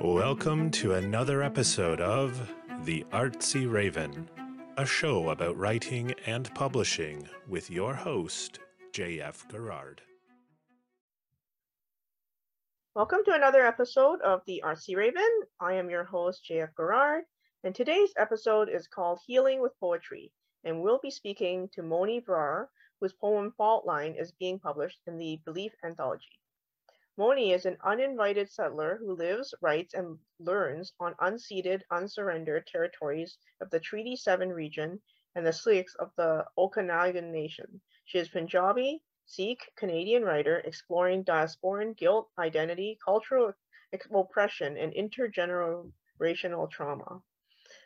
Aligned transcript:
Welcome 0.00 0.70
to 0.72 0.94
another 0.94 1.42
episode 1.42 2.00
of 2.00 2.50
The 2.84 3.04
Artsy 3.12 3.70
Raven, 3.70 4.28
a 4.76 4.86
show 4.86 5.30
about 5.30 5.56
writing 5.56 6.14
and 6.26 6.52
publishing 6.54 7.28
with 7.46 7.70
your 7.70 7.94
host, 7.94 8.58
J.F. 8.92 9.46
Garrard. 9.48 10.02
Welcome 12.94 13.20
to 13.26 13.34
another 13.34 13.64
episode 13.64 14.20
of 14.22 14.40
The 14.46 14.62
Artsy 14.64 14.96
Raven. 14.96 15.40
I 15.60 15.74
am 15.74 15.88
your 15.88 16.04
host, 16.04 16.44
J.F. 16.44 16.70
Garrard, 16.76 17.24
and 17.62 17.74
today's 17.74 18.12
episode 18.16 18.68
is 18.68 18.88
called 18.88 19.20
Healing 19.26 19.60
with 19.62 19.78
Poetry, 19.78 20.32
and 20.64 20.82
we'll 20.82 20.98
be 20.98 21.10
speaking 21.10 21.68
to 21.74 21.82
Moni 21.82 22.20
Brar, 22.20 22.68
whose 23.00 23.12
poem 23.12 23.52
Fault 23.52 23.84
Line 23.84 24.14
is 24.14 24.32
being 24.32 24.58
published 24.58 25.00
in 25.06 25.18
the 25.18 25.40
Belief 25.44 25.72
Anthology. 25.84 26.38
Moni 27.18 27.52
is 27.52 27.66
an 27.66 27.76
uninvited 27.84 28.50
settler 28.50 28.96
who 28.96 29.14
lives, 29.14 29.54
writes, 29.60 29.92
and 29.92 30.18
learns 30.38 30.94
on 30.98 31.14
unceded, 31.20 31.82
unsurrendered 31.90 32.66
territories 32.66 33.36
of 33.60 33.68
the 33.70 33.80
Treaty 33.80 34.16
7 34.16 34.48
region 34.48 35.00
and 35.34 35.46
the 35.46 35.52
Syilx 35.52 35.94
of 35.96 36.10
the 36.16 36.46
Okanagan 36.56 37.30
Nation. 37.30 37.80
She 38.04 38.18
is 38.18 38.28
Punjabi, 38.28 39.02
Sikh, 39.26 39.60
Canadian 39.76 40.24
writer 40.24 40.58
exploring 40.60 41.24
diasporan 41.24 41.96
guilt, 41.96 42.30
identity, 42.38 42.98
cultural 43.04 43.52
oppression, 44.14 44.76
and 44.76 44.92
intergenerational 44.94 46.70
trauma. 46.70 47.22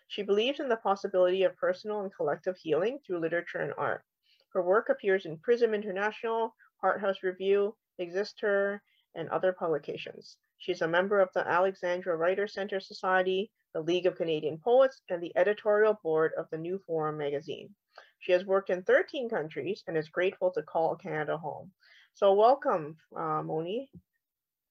She 0.09 0.23
believes 0.23 0.61
in 0.61 0.69
the 0.69 0.77
possibility 0.77 1.43
of 1.43 1.57
personal 1.57 2.01
and 2.01 2.15
collective 2.15 2.57
healing 2.57 3.01
through 3.01 3.19
literature 3.19 3.59
and 3.59 3.75
art. 3.77 4.05
Her 4.53 4.63
work 4.63 4.89
appears 4.89 5.27
in 5.27 5.39
Prism 5.39 5.75
International, 5.75 6.55
Hart 6.81 7.01
House 7.01 7.23
Review, 7.23 7.77
Existere, 7.99 8.81
and 9.15 9.29
other 9.31 9.53
publications. 9.53 10.37
She's 10.59 10.83
a 10.83 10.89
member 10.89 11.21
of 11.21 11.33
the 11.35 11.47
Alexandra 11.47 12.17
Writer 12.17 12.47
Center 12.47 12.81
Society, 12.81 13.51
the 13.73 13.83
League 13.83 14.07
of 14.07 14.17
Canadian 14.17 14.59
Poets, 14.59 15.03
and 15.09 15.23
the 15.23 15.37
editorial 15.37 15.95
board 16.03 16.33
of 16.39 16.49
the 16.51 16.59
New 16.59 16.79
Forum 16.87 17.19
magazine. 17.19 17.75
She 18.19 18.33
has 18.33 18.47
worked 18.47 18.71
in 18.71 18.83
13 18.83 19.29
countries 19.29 19.83
and 19.87 19.97
is 19.97 20.09
grateful 20.09 20.51
to 20.53 20.63
call 20.63 20.97
Canada 20.97 21.37
home. 21.37 21.73
So 22.15 22.33
welcome, 22.33 22.97
uh, 23.15 23.43
Moni. 23.43 23.91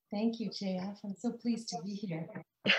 Thank 0.09 0.39
you, 0.39 0.49
JF. 0.49 0.97
I'm 1.03 1.15
so 1.15 1.31
pleased 1.33 1.69
to 1.69 1.77
be 1.83 1.91
here. 1.93 2.27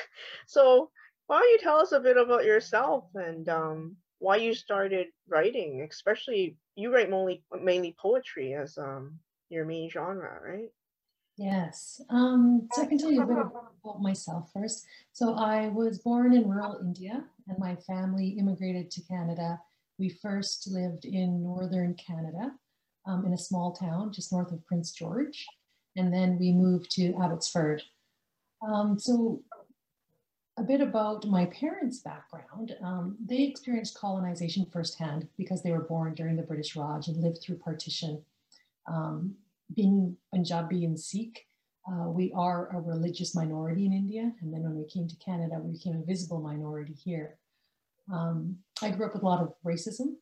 so 0.47 0.91
why 1.27 1.39
don't 1.39 1.51
you 1.51 1.59
tell 1.59 1.79
us 1.79 1.93
a 1.93 2.01
bit 2.01 2.17
about 2.17 2.45
yourself 2.45 3.05
and 3.15 3.49
um, 3.49 3.97
why 4.19 4.37
you 4.37 4.55
started 4.55 5.09
writing, 5.29 5.87
especially 5.91 6.57
you 6.77 6.93
write 6.93 7.11
mainly, 7.11 7.43
mainly 7.61 7.97
poetry 8.01 8.55
as 8.55 8.79
um, 8.79 9.19
your 9.49 9.65
main 9.65 9.91
genre, 9.91 10.39
right? 10.43 10.69
Yes. 11.37 12.01
Um, 12.09 12.69
so 12.73 12.83
I 12.83 12.87
can 12.87 12.99
tell 12.99 13.11
you 13.11 13.23
a 13.23 13.27
bit 13.27 13.37
about 13.37 14.01
myself 14.01 14.51
first. 14.55 14.87
So 15.13 15.35
I 15.35 15.69
was 15.69 15.99
born 15.99 16.33
in 16.33 16.49
rural 16.49 16.79
India 16.81 17.25
and 17.47 17.59
my 17.59 17.77
family 17.77 18.29
immigrated 18.39 18.91
to 18.93 19.03
Canada. 19.03 19.61
We 19.99 20.09
first 20.09 20.69
lived 20.71 21.05
in 21.05 21.43
northern 21.43 21.95
Canada 21.95 22.53
um, 23.07 23.27
in 23.27 23.35
a 23.35 23.39
small 23.39 23.73
town 23.73 24.13
just 24.13 24.33
north 24.33 24.53
of 24.53 24.65
Prince 24.67 24.93
George. 24.93 25.47
And 25.97 26.13
then 26.13 26.39
we 26.39 26.53
moved 26.53 26.91
to 26.93 27.15
Abbotsford. 27.21 27.83
Um, 28.67 28.99
so 28.99 29.43
a 30.59 30.63
bit 30.63 30.81
about 30.81 31.27
my 31.27 31.47
parents' 31.47 32.01
background. 32.01 32.75
Um, 32.83 33.17
they 33.25 33.43
experienced 33.43 33.99
colonization 33.99 34.67
firsthand 34.73 35.29
because 35.37 35.63
they 35.63 35.71
were 35.71 35.85
born 35.85 36.15
during 36.15 36.37
the 36.37 36.43
British 36.43 36.75
Raj 36.77 37.09
and 37.09 37.23
lived 37.23 37.43
through 37.43 37.59
partition. 37.59 38.23
Um, 38.87 39.35
being 39.75 40.17
Punjabi 40.33 40.85
and 40.85 40.99
Sikh, 40.99 41.47
uh, 41.91 42.09
we 42.09 42.33
are 42.35 42.75
a 42.75 42.81
religious 42.81 43.35
minority 43.35 43.85
in 43.85 43.93
India. 43.93 44.33
And 44.41 44.53
then 44.53 44.63
when 44.63 44.77
we 44.77 44.87
came 44.87 45.09
to 45.09 45.17
Canada, 45.17 45.61
we 45.63 45.73
became 45.73 45.97
a 45.97 46.05
visible 46.05 46.41
minority 46.41 46.95
here. 46.95 47.39
Um, 48.13 48.57
I 48.83 48.91
grew 48.91 49.07
up 49.07 49.15
with 49.15 49.23
a 49.23 49.27
lot 49.27 49.43
of 49.43 49.53
racism, 49.65 50.15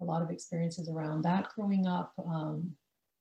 a 0.00 0.04
lot 0.04 0.22
of 0.22 0.30
experiences 0.30 0.88
around 0.88 1.22
that 1.22 1.48
growing 1.54 1.86
up, 1.86 2.12
um, 2.26 2.72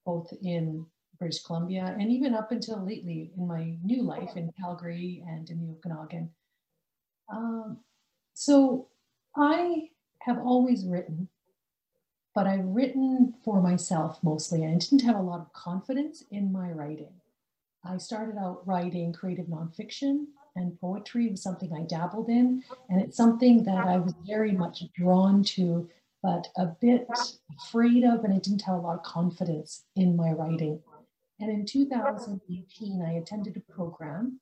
both 0.06 0.34
in 0.42 0.86
British 1.20 1.44
Columbia 1.44 1.96
and 2.00 2.10
even 2.10 2.34
up 2.34 2.52
until 2.52 2.84
lately 2.84 3.32
in 3.38 3.46
my 3.46 3.76
new 3.84 4.04
life 4.04 4.38
in 4.38 4.52
Calgary 4.60 5.22
and 5.28 5.50
in 5.50 5.62
the 5.62 5.74
Okanagan. 5.74 6.30
Um, 7.32 7.78
so 8.34 8.88
I 9.36 9.90
have 10.22 10.40
always 10.40 10.86
written 10.86 11.30
but 12.36 12.48
I've 12.48 12.66
written 12.66 13.34
for 13.44 13.62
myself 13.62 14.20
mostly. 14.24 14.66
I 14.66 14.74
didn't 14.76 15.02
have 15.02 15.16
a 15.16 15.22
lot 15.22 15.42
of 15.42 15.52
confidence 15.54 16.24
in 16.32 16.52
my 16.52 16.72
writing. 16.72 17.12
I 17.84 17.98
started 17.98 18.38
out 18.38 18.66
writing 18.68 19.14
creative 19.14 19.48
nonfiction, 19.48 20.26
and 20.56 20.80
poetry 20.80 21.28
was 21.30 21.42
something 21.42 21.74
I 21.74 21.82
dabbled 21.84 22.30
in, 22.30 22.64
and 22.90 23.02
it's 23.02 23.18
something 23.18 23.64
that 23.64 23.86
I 23.88 23.98
was 23.98 24.14
very 24.26 24.52
much 24.52 24.84
drawn 24.94 25.44
to, 25.56 25.90
but 26.22 26.48
a 26.58 26.68
bit 26.68 27.08
afraid 27.58 28.04
of, 28.04 28.24
and 28.24 28.34
I 28.34 28.40
didn't 28.40 28.64
have 28.64 28.76
a 28.76 28.82
lot 28.82 28.96
of 28.96 29.04
confidence 29.04 29.84
in 29.96 30.16
my 30.16 30.32
writing. 30.32 30.82
And 31.40 31.50
in 31.50 31.66
2018, 31.66 33.02
I 33.02 33.14
attended 33.14 33.56
a 33.56 33.74
program. 33.74 34.40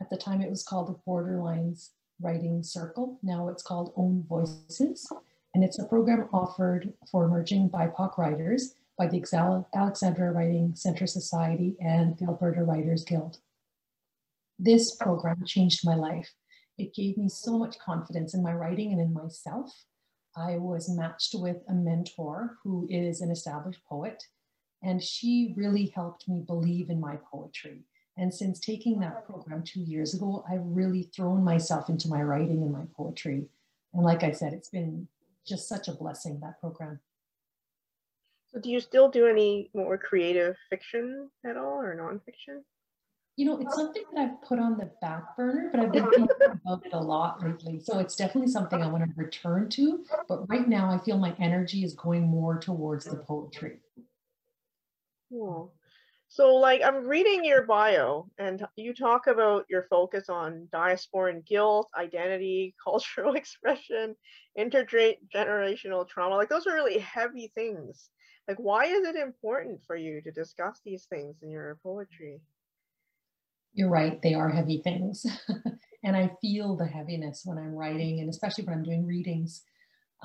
At 0.00 0.10
the 0.10 0.16
time, 0.16 0.40
it 0.40 0.50
was 0.50 0.62
called 0.62 0.88
the 0.88 0.98
Borderlines 1.06 1.90
Writing 2.20 2.62
Circle. 2.62 3.18
Now 3.22 3.48
it's 3.48 3.62
called 3.62 3.92
Own 3.96 4.24
Voices 4.28 5.10
and 5.54 5.64
it's 5.64 5.78
a 5.78 5.86
program 5.86 6.28
offered 6.32 6.92
for 7.10 7.24
emerging 7.24 7.70
BIPOC 7.70 8.18
writers 8.18 8.74
by 8.96 9.06
the 9.06 9.22
Alexandra 9.74 10.32
Writing 10.32 10.74
Center 10.74 11.06
Society 11.06 11.76
and 11.80 12.16
the 12.18 12.26
Alberta 12.26 12.62
Writers 12.64 13.04
Guild. 13.04 13.38
This 14.58 14.94
program 14.94 15.44
changed 15.46 15.80
my 15.84 15.94
life. 15.94 16.32
It 16.76 16.94
gave 16.94 17.16
me 17.16 17.28
so 17.28 17.58
much 17.58 17.78
confidence 17.78 18.34
in 18.34 18.42
my 18.42 18.52
writing 18.52 18.92
and 18.92 19.00
in 19.00 19.12
myself. 19.12 19.84
I 20.36 20.58
was 20.58 20.88
matched 20.88 21.34
with 21.34 21.56
a 21.68 21.74
mentor 21.74 22.58
who 22.62 22.86
is 22.90 23.20
an 23.20 23.30
established 23.30 23.80
poet, 23.88 24.22
and 24.82 25.02
she 25.02 25.54
really 25.56 25.92
helped 25.94 26.28
me 26.28 26.44
believe 26.46 26.90
in 26.90 27.00
my 27.00 27.18
poetry. 27.32 27.84
And 28.18 28.34
since 28.34 28.58
taking 28.58 28.98
that 29.00 29.24
program 29.26 29.62
two 29.62 29.80
years 29.80 30.12
ago, 30.12 30.44
I've 30.50 30.64
really 30.64 31.04
thrown 31.04 31.44
myself 31.44 31.88
into 31.88 32.08
my 32.08 32.20
writing 32.22 32.62
and 32.62 32.72
my 32.72 32.82
poetry. 32.96 33.46
And 33.94 34.04
like 34.04 34.24
I 34.24 34.32
said, 34.32 34.52
it's 34.52 34.68
been 34.68 35.06
just 35.46 35.68
such 35.68 35.86
a 35.86 35.92
blessing, 35.92 36.40
that 36.40 36.60
program. 36.60 36.98
So 38.52 38.60
do 38.60 38.70
you 38.70 38.80
still 38.80 39.08
do 39.08 39.26
any 39.26 39.70
more 39.72 39.96
creative 39.96 40.56
fiction 40.68 41.30
at 41.46 41.56
all 41.56 41.80
or 41.80 41.94
nonfiction? 41.94 42.62
You 43.36 43.44
know, 43.44 43.58
it's 43.60 43.76
something 43.76 44.02
that 44.12 44.20
I've 44.20 44.42
put 44.42 44.58
on 44.58 44.76
the 44.76 44.90
back 45.00 45.36
burner, 45.36 45.68
but 45.70 45.80
I've 45.80 45.92
been 45.92 46.02
uh-huh. 46.02 46.26
thinking 46.26 46.60
about 46.64 46.84
it 46.84 46.92
a 46.92 47.00
lot 47.00 47.40
lately. 47.40 47.78
So 47.78 48.00
it's 48.00 48.16
definitely 48.16 48.50
something 48.50 48.82
I 48.82 48.88
want 48.88 49.04
to 49.04 49.10
return 49.14 49.68
to. 49.70 50.04
But 50.28 50.48
right 50.48 50.66
now, 50.66 50.90
I 50.90 50.98
feel 50.98 51.18
my 51.18 51.36
energy 51.38 51.84
is 51.84 51.94
going 51.94 52.22
more 52.22 52.58
towards 52.58 53.04
the 53.04 53.16
poetry. 53.16 53.78
Cool. 55.30 55.72
So, 56.30 56.54
like, 56.56 56.82
I'm 56.84 57.06
reading 57.06 57.42
your 57.42 57.62
bio, 57.62 58.30
and 58.38 58.62
you 58.76 58.92
talk 58.92 59.26
about 59.26 59.64
your 59.70 59.84
focus 59.84 60.28
on 60.28 60.68
diasporan 60.70 61.44
guilt, 61.46 61.90
identity, 61.96 62.74
cultural 62.84 63.34
expression, 63.34 64.14
intergenerational 64.58 66.06
trauma. 66.06 66.36
Like, 66.36 66.50
those 66.50 66.66
are 66.66 66.74
really 66.74 66.98
heavy 66.98 67.50
things. 67.54 68.10
Like, 68.46 68.58
why 68.58 68.84
is 68.84 69.06
it 69.06 69.16
important 69.16 69.80
for 69.86 69.96
you 69.96 70.20
to 70.22 70.30
discuss 70.30 70.80
these 70.84 71.06
things 71.06 71.36
in 71.42 71.50
your 71.50 71.78
poetry? 71.82 72.40
You're 73.72 73.90
right, 73.90 74.20
they 74.20 74.34
are 74.34 74.50
heavy 74.50 74.82
things. 74.82 75.24
and 76.04 76.16
I 76.16 76.36
feel 76.42 76.76
the 76.76 76.86
heaviness 76.86 77.42
when 77.44 77.56
I'm 77.56 77.74
writing, 77.74 78.20
and 78.20 78.28
especially 78.28 78.64
when 78.64 78.74
I'm 78.74 78.82
doing 78.82 79.06
readings. 79.06 79.62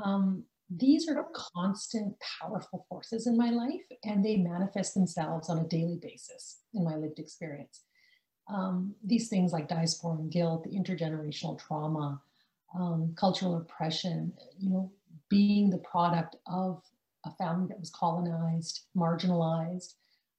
Um, 0.03 0.43
these 0.77 1.07
are 1.09 1.27
constant, 1.33 2.15
powerful 2.39 2.85
forces 2.89 3.27
in 3.27 3.37
my 3.37 3.49
life, 3.49 3.81
and 4.03 4.23
they 4.23 4.37
manifest 4.37 4.93
themselves 4.93 5.49
on 5.49 5.59
a 5.59 5.67
daily 5.67 5.99
basis 6.01 6.59
in 6.73 6.83
my 6.83 6.95
lived 6.95 7.19
experience. 7.19 7.81
Um, 8.53 8.95
these 9.03 9.29
things 9.29 9.53
like 9.53 9.69
diasporan 9.69 10.31
guilt, 10.31 10.63
the 10.63 10.77
intergenerational 10.77 11.59
trauma, 11.59 12.21
um, 12.77 13.13
cultural 13.17 13.57
oppression, 13.57 14.33
you 14.59 14.69
know, 14.69 14.91
being 15.29 15.69
the 15.69 15.77
product 15.79 16.35
of 16.47 16.81
a 17.25 17.31
family 17.31 17.67
that 17.69 17.79
was 17.79 17.89
colonized, 17.89 18.81
marginalized, 18.97 19.93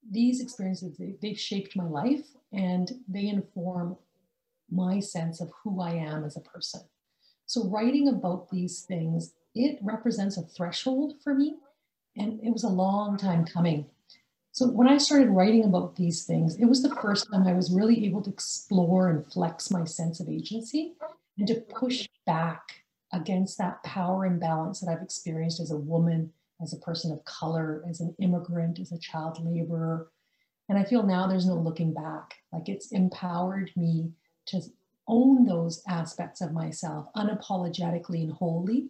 these 0.09 0.41
experiences, 0.41 0.97
they, 0.97 1.15
they've 1.21 1.39
shaped 1.39 1.75
my 1.75 1.85
life 1.85 2.25
and 2.53 2.91
they 3.07 3.27
inform 3.27 3.97
my 4.69 4.99
sense 4.99 5.41
of 5.41 5.51
who 5.63 5.81
I 5.81 5.91
am 5.91 6.23
as 6.23 6.37
a 6.37 6.41
person. 6.41 6.81
So, 7.47 7.67
writing 7.69 8.07
about 8.07 8.49
these 8.49 8.81
things 8.81 9.33
it 9.55 9.79
represents 9.81 10.37
a 10.37 10.43
threshold 10.43 11.15
for 11.23 11.33
me. 11.33 11.55
And 12.17 12.39
it 12.43 12.51
was 12.51 12.63
a 12.63 12.69
long 12.69 13.17
time 13.17 13.45
coming. 13.45 13.87
So 14.51 14.67
when 14.67 14.87
I 14.87 14.97
started 14.97 15.29
writing 15.29 15.65
about 15.65 15.95
these 15.95 16.23
things, 16.23 16.55
it 16.55 16.65
was 16.65 16.81
the 16.81 16.95
first 17.01 17.27
time 17.31 17.45
I 17.45 17.53
was 17.53 17.71
really 17.71 18.05
able 18.05 18.21
to 18.21 18.29
explore 18.29 19.09
and 19.09 19.25
flex 19.25 19.69
my 19.69 19.83
sense 19.83 20.19
of 20.19 20.29
agency 20.29 20.93
and 21.37 21.47
to 21.47 21.55
push 21.55 22.07
back 22.25 22.83
against 23.11 23.57
that 23.57 23.83
power 23.83 24.25
imbalance 24.25 24.79
that 24.79 24.89
I've 24.89 25.01
experienced 25.01 25.59
as 25.59 25.71
a 25.71 25.77
woman 25.77 26.31
as 26.61 26.73
a 26.73 26.77
person 26.77 27.11
of 27.11 27.23
color, 27.25 27.83
as 27.89 27.99
an 27.99 28.15
immigrant, 28.19 28.79
as 28.79 28.91
a 28.91 28.99
child 28.99 29.43
laborer. 29.45 30.09
And 30.69 30.77
I 30.77 30.83
feel 30.83 31.03
now 31.03 31.27
there's 31.27 31.45
no 31.45 31.55
looking 31.55 31.93
back. 31.93 32.35
Like 32.51 32.69
it's 32.69 32.91
empowered 32.91 33.71
me 33.75 34.11
to 34.47 34.61
own 35.07 35.45
those 35.45 35.83
aspects 35.87 36.41
of 36.41 36.53
myself 36.53 37.07
unapologetically 37.15 38.23
and 38.23 38.31
wholly, 38.31 38.87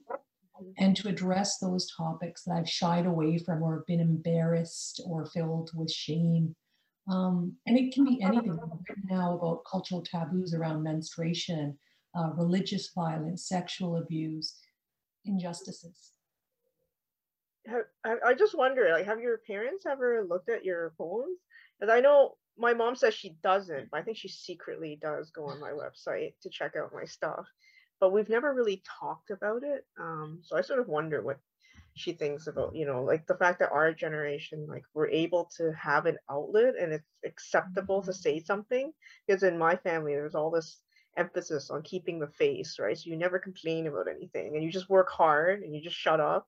and 0.78 0.96
to 0.96 1.10
address 1.10 1.58
those 1.58 1.92
topics 1.96 2.44
that 2.44 2.54
I've 2.54 2.70
shied 2.70 3.06
away 3.06 3.38
from 3.38 3.62
or 3.62 3.84
been 3.88 4.00
embarrassed 4.00 5.02
or 5.06 5.26
filled 5.26 5.72
with 5.76 5.92
shame. 5.92 6.56
Um, 7.10 7.54
and 7.68 7.78
it 7.78 7.94
can 7.94 8.06
be 8.06 8.22
anything 8.24 8.60
now 9.10 9.36
about 9.36 9.64
cultural 9.70 10.02
taboos 10.02 10.54
around 10.54 10.84
menstruation, 10.84 11.78
uh, 12.18 12.32
religious 12.36 12.92
violence, 12.94 13.48
sexual 13.48 13.98
abuse, 13.98 14.58
injustices. 15.26 16.12
I, 18.06 18.16
I 18.28 18.34
just 18.36 18.58
wonder, 18.58 18.90
like, 18.92 19.06
have 19.06 19.20
your 19.20 19.40
parents 19.40 19.86
ever 19.86 20.26
looked 20.28 20.50
at 20.50 20.64
your 20.64 20.94
poems? 20.98 21.40
Because 21.80 21.94
I 21.94 22.00
know 22.00 22.38
my 22.58 22.74
mom 22.74 22.96
says 22.96 23.14
she 23.14 23.36
doesn't, 23.44 23.90
but 23.92 24.00
I 24.00 24.04
think 24.04 24.18
she 24.18 24.28
secretly 24.28 24.98
does 25.02 25.32
go 25.32 25.46
on 25.46 25.60
my 25.60 25.72
website 25.72 26.34
to 26.42 26.50
check 26.50 26.74
out 26.78 26.94
my 26.94 27.06
stuff. 27.06 27.46
But 28.00 28.12
we've 28.12 28.30
never 28.30 28.54
really 28.54 28.84
talked 29.00 29.32
about 29.32 29.64
it. 29.64 29.86
Um, 30.00 30.42
so 30.44 30.58
I 30.58 30.62
sort 30.62 30.80
of 30.80 30.88
wonder 30.88 31.22
what 31.22 31.40
she 31.96 32.14
thinks 32.14 32.48
about, 32.48 32.76
you 32.76 32.86
know, 32.86 33.04
like 33.04 33.26
the 33.26 33.38
fact 33.38 33.60
that 33.60 33.72
our 33.72 33.94
generation, 33.94 34.68
like, 34.68 34.84
we're 34.94 35.08
able 35.10 35.50
to 35.58 35.72
have 35.74 36.06
an 36.06 36.18
outlet 36.30 36.76
and 36.80 36.92
it's 36.94 37.08
acceptable 37.26 38.02
to 38.04 38.14
say 38.14 38.40
something. 38.40 38.92
Because 39.26 39.44
in 39.44 39.58
my 39.58 39.78
family, 39.78 40.14
there's 40.14 40.36
all 40.36 40.52
this 40.52 40.82
emphasis 41.18 41.70
on 41.70 41.84
keeping 41.84 42.20
the 42.20 42.28
face, 42.28 42.80
right? 42.80 42.98
So 42.98 43.10
you 43.10 43.18
never 43.18 43.40
complain 43.40 43.88
about 43.88 44.10
anything 44.10 44.56
and 44.56 44.64
you 44.64 44.72
just 44.72 44.90
work 44.90 45.10
hard 45.10 45.64
and 45.64 45.74
you 45.74 45.82
just 45.82 45.96
shut 45.96 46.20
up. 46.20 46.48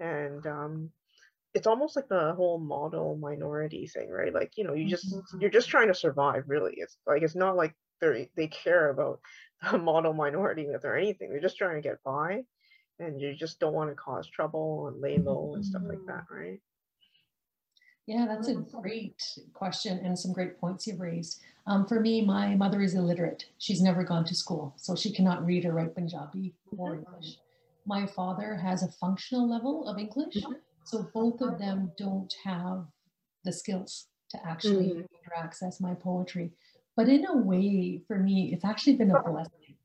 And 0.00 0.46
um, 0.46 0.92
it's 1.54 1.66
almost 1.66 1.96
like 1.96 2.08
the 2.08 2.34
whole 2.34 2.58
model 2.58 3.16
minority 3.16 3.86
thing, 3.86 4.10
right? 4.10 4.32
Like, 4.32 4.52
you 4.56 4.64
know, 4.64 4.74
you 4.74 4.86
just 4.88 5.06
Mhm. 5.12 5.40
you're 5.40 5.50
just 5.50 5.68
trying 5.68 5.88
to 5.88 5.94
survive, 5.94 6.48
really. 6.48 6.74
It's 6.76 6.98
like 7.06 7.22
it's 7.22 7.34
not 7.36 7.56
like 7.56 7.76
they 8.00 8.30
they 8.36 8.48
care 8.48 8.88
about 8.90 9.20
the 9.70 9.78
model 9.78 10.12
minority 10.12 10.66
myth 10.66 10.84
or 10.84 10.96
anything. 10.96 11.30
They're 11.30 11.40
just 11.40 11.58
trying 11.58 11.76
to 11.76 11.86
get 11.88 12.02
by, 12.02 12.44
and 12.98 13.20
you 13.20 13.34
just 13.34 13.60
don't 13.60 13.74
want 13.74 13.90
to 13.90 13.94
cause 13.94 14.26
trouble 14.28 14.88
and 14.88 15.00
lay 15.00 15.18
low 15.18 15.54
and 15.54 15.64
stuff 15.64 15.82
like 15.86 16.04
that, 16.06 16.24
right? 16.30 16.60
Yeah, 18.06 18.26
that's 18.26 18.48
a 18.48 18.54
great 18.54 19.22
question 19.52 19.98
and 20.04 20.18
some 20.18 20.32
great 20.32 20.58
points 20.58 20.86
you've 20.86 21.00
raised. 21.00 21.40
Um, 21.68 21.86
for 21.86 22.00
me, 22.00 22.24
my 22.24 22.56
mother 22.56 22.82
is 22.82 22.94
illiterate. 22.94 23.44
She's 23.58 23.80
never 23.80 24.02
gone 24.02 24.24
to 24.24 24.34
school, 24.34 24.74
so 24.76 24.96
she 24.96 25.12
cannot 25.12 25.46
read 25.46 25.64
or 25.64 25.72
write 25.72 25.94
Punjabi 25.94 26.52
or 26.76 26.96
English. 26.96 27.38
My 27.86 28.06
father 28.06 28.56
has 28.56 28.82
a 28.82 28.88
functional 28.88 29.48
level 29.48 29.86
of 29.88 29.98
English, 29.98 30.42
so 30.84 31.08
both 31.14 31.40
of 31.40 31.58
them 31.60 31.92
don't 31.96 32.34
have 32.44 32.86
the 33.44 33.52
skills 33.52 34.08
to 34.30 34.46
actually 34.46 34.90
Mhm. 34.90 35.08
or 35.28 35.36
access 35.36 35.80
my 35.80 35.94
poetry. 35.94 36.52
But 36.96 37.08
in 37.08 37.26
a 37.26 37.36
way, 37.36 38.02
for 38.06 38.18
me, 38.18 38.52
it's 38.52 38.64
actually 38.64 38.96
been 38.96 39.10
a 39.10 39.22
blessing. 39.22 39.76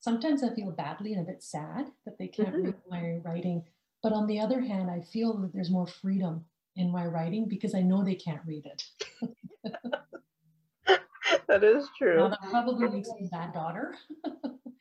Sometimes 0.00 0.42
I 0.42 0.54
feel 0.54 0.70
badly 0.72 1.12
and 1.12 1.22
a 1.22 1.30
bit 1.32 1.42
sad 1.42 1.92
that 2.04 2.18
they 2.18 2.28
can't 2.28 2.56
Mhm. 2.56 2.64
read 2.64 2.74
my 2.88 3.20
writing. 3.24 3.64
But 4.02 4.12
on 4.12 4.26
the 4.26 4.40
other 4.40 4.60
hand, 4.60 4.90
I 4.90 5.00
feel 5.02 5.36
that 5.38 5.52
there's 5.52 5.70
more 5.70 5.86
freedom 5.86 6.44
in 6.76 6.90
my 6.90 7.06
writing 7.06 7.48
because 7.48 7.74
I 7.74 7.82
know 7.82 8.04
they 8.04 8.14
can't 8.16 8.44
read 8.46 8.66
it. 8.66 8.82
that 11.48 11.64
is 11.64 11.88
Now, 12.14 12.28
true. 12.28 12.28
that 12.28 12.40
probably 12.50 12.88
makes 12.88 13.08
me 13.10 13.26
a 13.26 13.28
bad 13.28 13.52
daughter. 13.52 13.96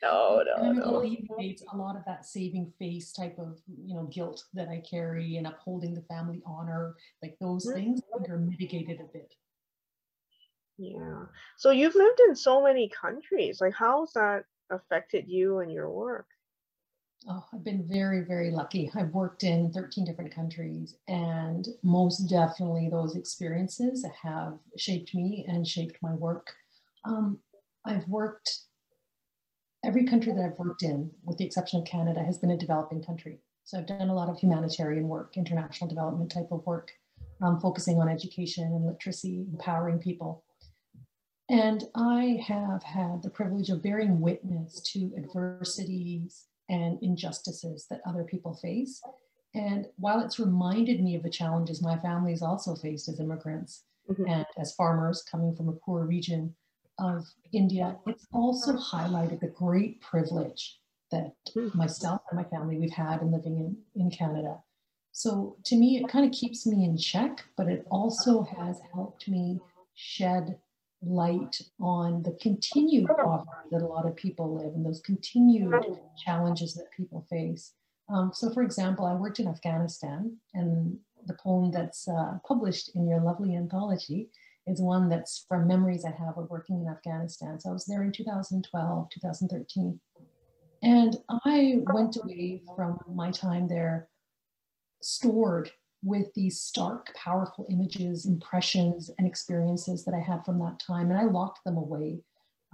No, 0.02 0.42
no, 0.44 0.56
and 0.64 0.78
it 0.78 0.84
no. 0.84 0.86
alleviates 0.86 1.64
a 1.72 1.78
lot 1.78 1.96
of 1.96 2.04
that 2.06 2.26
saving 2.26 2.74
face 2.80 3.12
type 3.14 3.38
of, 3.38 3.60
you 3.68 3.96
know, 3.96 4.06
guilt 4.06 4.46
that 4.54 4.68
I 4.70 4.82
carry 4.82 5.38
and 5.38 5.48
upholding 5.48 5.94
the 5.94 6.02
family 6.04 6.42
honor, 6.46 6.96
like 7.22 7.38
those 7.40 7.66
Mhm. 7.66 7.74
things 7.74 8.02
are 8.30 8.38
mitigated 8.38 9.00
a 9.00 9.06
bit. 9.06 9.36
Yeah. 10.82 11.26
So 11.58 11.70
you've 11.70 11.96
lived 11.96 12.20
in 12.28 12.36
so 12.36 12.64
many 12.64 12.90
countries. 12.90 13.62
Like, 13.62 13.74
how's 13.74 14.14
that 14.14 14.46
affected 14.72 15.28
you 15.28 15.60
and 15.60 15.72
your 15.72 15.90
work? 15.90 16.26
Oh, 17.30 17.46
I've 17.54 17.64
been 17.64 17.88
very, 17.88 18.22
very 18.22 18.50
lucky. 18.50 18.90
I've 18.96 19.14
worked 19.14 19.44
in 19.44 19.72
13 19.72 20.06
different 20.06 20.34
countries, 20.34 20.96
and 21.08 21.68
most 21.84 22.28
definitely 22.28 22.90
those 22.90 23.16
experiences 23.16 24.04
have 24.24 24.58
shaped 24.76 25.14
me 25.14 25.46
and 25.48 25.68
shaped 25.68 26.00
my 26.02 26.16
work. 26.16 26.48
Um, 27.06 27.38
I've 27.86 28.08
worked, 28.08 28.62
every 29.86 30.06
country 30.06 30.34
that 30.34 30.44
I've 30.44 30.58
worked 30.58 30.82
in, 30.82 31.12
with 31.24 31.38
the 31.38 31.46
exception 31.46 31.82
of 31.82 31.86
Canada, 31.86 32.24
has 32.24 32.40
been 32.40 32.52
a 32.52 32.58
developing 32.58 33.04
country. 33.04 33.38
So 33.66 33.78
I've 33.78 33.86
done 33.86 34.10
a 34.10 34.16
lot 34.16 34.30
of 34.30 34.40
humanitarian 34.40 35.08
work, 35.08 35.38
international 35.38 35.90
development 35.90 36.32
type 36.32 36.52
of 36.52 36.66
work, 36.66 36.92
um, 37.44 37.60
focusing 37.60 38.00
on 38.00 38.10
education 38.10 38.64
and 38.64 38.88
literacy, 38.88 39.46
empowering 39.52 40.00
people. 40.00 40.44
And 41.52 41.84
I 41.96 42.42
have 42.48 42.82
had 42.82 43.22
the 43.22 43.30
privilege 43.30 43.70
of 43.70 43.84
bearing 43.84 44.22
witness 44.22 44.80
to 44.94 45.12
adversities 45.18 46.48
and 46.70 46.98
injustices 47.04 47.88
that 47.90 48.00
other 48.06 48.24
people 48.24 48.54
face. 48.54 49.02
And 49.54 49.88
while 49.98 50.22
it's 50.22 50.40
reminded 50.40 51.04
me 51.04 51.14
of 51.18 51.24
the 51.24 51.30
challenges 51.30 51.82
my 51.82 52.00
family's 52.00 52.42
also 52.42 52.74
faced 52.74 53.10
as 53.10 53.20
immigrants 53.20 53.84
Mhm. 54.10 54.30
and 54.30 54.46
as 54.58 54.74
farmers 54.76 55.24
coming 55.24 55.54
from 55.54 55.68
a 55.68 55.74
poor 55.74 56.06
region 56.06 56.56
of 57.00 57.28
India, 57.52 58.00
it's 58.08 58.26
also 58.32 58.78
highlighted 58.78 59.42
the 59.42 59.48
great 59.48 60.00
privilege 60.00 60.80
that 61.10 61.36
Mhm. 61.54 61.76
myself 61.76 62.22
and 62.30 62.38
my 62.38 62.46
family 62.46 62.78
we've 62.78 62.94
had 62.94 63.22
in 63.22 63.30
living 63.30 63.58
in, 63.58 63.84
in 63.96 64.10
Canada. 64.10 64.64
So 65.12 65.58
to 65.66 65.76
me, 65.76 65.98
it 65.98 66.08
kind 66.08 66.26
of 66.26 66.32
keeps 66.32 66.66
me 66.66 66.86
in 66.86 66.96
check, 66.96 67.44
but 67.58 67.68
it 67.68 67.86
also 67.92 68.44
has 68.44 68.80
helped 68.94 69.28
me 69.28 69.60
shed 69.96 70.58
light 71.04 71.60
on 71.80 72.22
the 72.24 72.38
continued 72.42 73.08
poverty 73.08 73.70
that 73.72 73.82
a 73.82 73.88
lot 73.88 74.06
of 74.06 74.16
people 74.16 74.56
live 74.56 74.74
and 74.74 74.86
those 74.86 75.02
continued 75.02 75.74
challenges 76.24 76.74
that 76.76 76.92
people 76.96 77.26
face. 77.30 77.74
Um, 78.10 78.32
so, 78.34 78.52
for 78.52 78.62
example, 78.62 79.06
I 79.06 79.14
worked 79.14 79.40
in 79.40 79.48
Afghanistan, 79.48 80.38
and 80.54 80.98
the 81.26 81.38
poem 81.42 81.72
that's 81.72 82.08
uh, 82.08 82.38
published 82.48 82.96
in 82.96 83.08
your 83.08 83.22
lovely 83.22 83.56
anthology 83.56 84.30
is 84.68 84.82
one 84.82 85.10
that's 85.10 85.46
from 85.48 85.68
memories 85.68 86.06
I 86.06 86.12
have 86.12 86.38
of 86.38 86.50
working 86.50 86.82
in 86.82 86.88
Afghanistan. 86.88 87.60
So, 87.60 87.70
I 87.70 87.74
was 87.74 87.86
there 87.86 88.04
in 88.04 88.12
2012, 88.12 89.10
2013. 89.10 90.00
And 90.84 91.16
I 91.46 91.78
went 91.94 92.18
away 92.18 92.64
from 92.76 92.98
my 93.08 93.32
time 93.32 93.68
there 93.68 94.10
stored 95.02 95.72
with 96.04 96.34
these 96.34 96.60
stark, 96.60 97.14
powerful 97.16 97.66
images, 97.70 98.26
impressions, 98.26 99.12
and 99.18 99.28
experiences 99.28 100.04
that 100.06 100.16
I 100.16 100.20
had 100.20 100.44
from 100.44 100.60
that 100.60 100.80
time. 100.80 101.12
And 101.12 101.20
I 101.20 101.26
locked 101.26 101.64
them 101.64 101.78
away. 101.78 102.20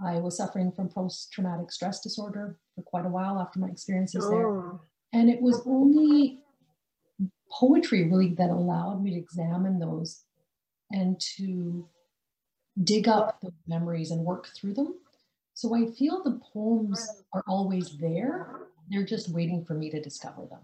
I 0.04 0.14
was 0.20 0.36
suffering 0.36 0.72
from 0.72 0.88
post 0.88 1.32
traumatic 1.32 1.70
stress 1.70 2.00
disorder 2.00 2.58
for 2.74 2.82
quite 2.82 3.04
a 3.04 3.10
while 3.10 3.40
after 3.40 3.58
my 3.58 3.68
experiences 3.68 4.28
there. 4.30 4.48
Oh, 4.48 4.80
And 5.12 5.28
it 5.28 5.42
was 5.42 5.60
only 5.66 6.40
poetry 7.50 8.08
really 8.08 8.34
that 8.34 8.50
allowed 8.50 9.02
me 9.02 9.10
to 9.10 9.16
examine 9.16 9.78
those 9.78 10.24
and 10.90 11.20
to 11.36 11.88
dig 12.84 13.08
up 13.08 13.40
those 13.40 13.52
memories 13.66 14.10
and 14.10 14.24
work 14.24 14.48
through 14.56 14.74
them. 14.74 14.94
So 15.54 15.74
I 15.74 15.90
feel 15.90 16.22
the 16.22 16.40
poems 16.52 17.24
are 17.32 17.42
always 17.48 17.98
there. 17.98 18.68
They're 18.88 19.04
just 19.04 19.30
waiting 19.30 19.64
for 19.64 19.74
me 19.74 19.90
to 19.90 20.00
discover 20.00 20.46
them. 20.48 20.60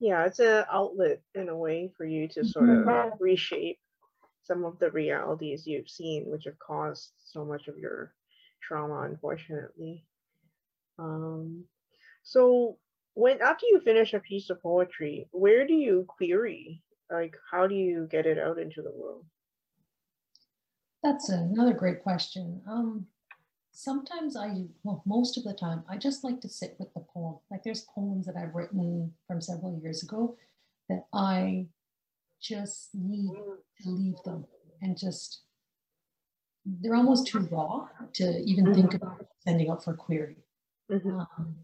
Yeah, 0.00 0.24
it's 0.24 0.38
an 0.38 0.64
outlet 0.70 1.20
in 1.34 1.48
a 1.48 1.56
way 1.56 1.90
for 1.96 2.04
you 2.04 2.28
to 2.28 2.44
sort 2.44 2.68
of 2.70 3.12
reshape 3.20 3.78
some 4.42 4.64
of 4.64 4.78
the 4.78 4.90
realities 4.90 5.66
you've 5.66 5.90
seen, 5.90 6.24
which 6.30 6.44
have 6.44 6.58
caused 6.58 7.10
so 7.18 7.44
much 7.44 7.68
of 7.68 7.78
your 7.78 8.14
trauma, 8.62 9.02
unfortunately. 9.02 10.04
Um, 10.98 11.64
so 12.22 12.78
when 13.14 13.42
after 13.42 13.66
you 13.66 13.80
finish 13.80 14.14
a 14.14 14.20
piece 14.20 14.50
of 14.50 14.62
poetry, 14.62 15.28
where 15.32 15.66
do 15.66 15.74
you 15.74 16.06
query? 16.08 16.82
Like, 17.10 17.34
how 17.50 17.66
do 17.66 17.74
you 17.74 18.06
get 18.10 18.26
it 18.26 18.38
out 18.38 18.58
into 18.58 18.82
the 18.82 18.92
world? 18.92 19.24
That's 21.02 21.28
another 21.28 21.72
great 21.72 22.02
question. 22.02 22.62
Um, 22.68 23.06
sometimes 23.78 24.36
I, 24.36 24.64
well, 24.82 25.04
most 25.06 25.38
of 25.38 25.44
the 25.44 25.54
time, 25.54 25.84
I 25.88 25.98
just 25.98 26.24
like 26.24 26.40
to 26.40 26.48
sit 26.48 26.74
with 26.80 26.92
the 26.94 27.00
poem. 27.14 27.36
Like 27.48 27.62
there's 27.62 27.86
poems 27.94 28.26
that 28.26 28.34
I've 28.36 28.56
written 28.56 29.12
from 29.28 29.40
several 29.40 29.78
years 29.80 30.02
ago 30.02 30.36
that 30.88 31.06
I 31.12 31.68
just 32.42 32.92
need 32.92 33.30
to 33.82 33.88
leave 33.88 34.16
them 34.24 34.46
and 34.82 34.98
just, 34.98 35.42
they're 36.66 36.96
almost 36.96 37.28
too 37.28 37.48
raw 37.52 37.86
to 38.14 38.40
even 38.40 38.74
think 38.74 38.94
about 38.94 39.24
sending 39.46 39.70
out 39.70 39.84
for 39.84 39.94
query. 39.94 40.38
Mhm. 40.90 41.20
Um, 41.20 41.54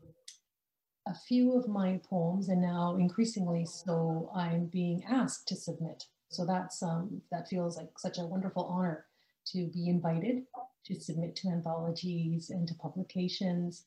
a 1.06 1.14
few 1.14 1.52
of 1.58 1.68
my 1.68 2.00
poems, 2.08 2.48
and 2.48 2.62
now 2.62 2.96
increasingly 2.96 3.66
so, 3.66 4.30
I'm 4.34 4.66
being 4.66 5.04
asked 5.04 5.48
to 5.48 5.56
submit. 5.56 6.06
So 6.28 6.46
that's 6.46 6.82
um, 6.82 7.20
that 7.30 7.48
feels 7.48 7.76
like 7.76 7.98
such 7.98 8.18
a 8.18 8.24
wonderful 8.24 8.64
honor 8.64 9.06
to 9.52 9.66
be 9.66 9.88
invited 9.88 10.46
to 10.86 11.00
submit 11.00 11.36
to 11.36 11.48
anthologies 11.48 12.50
and 12.50 12.66
to 12.68 12.74
publications. 12.74 13.86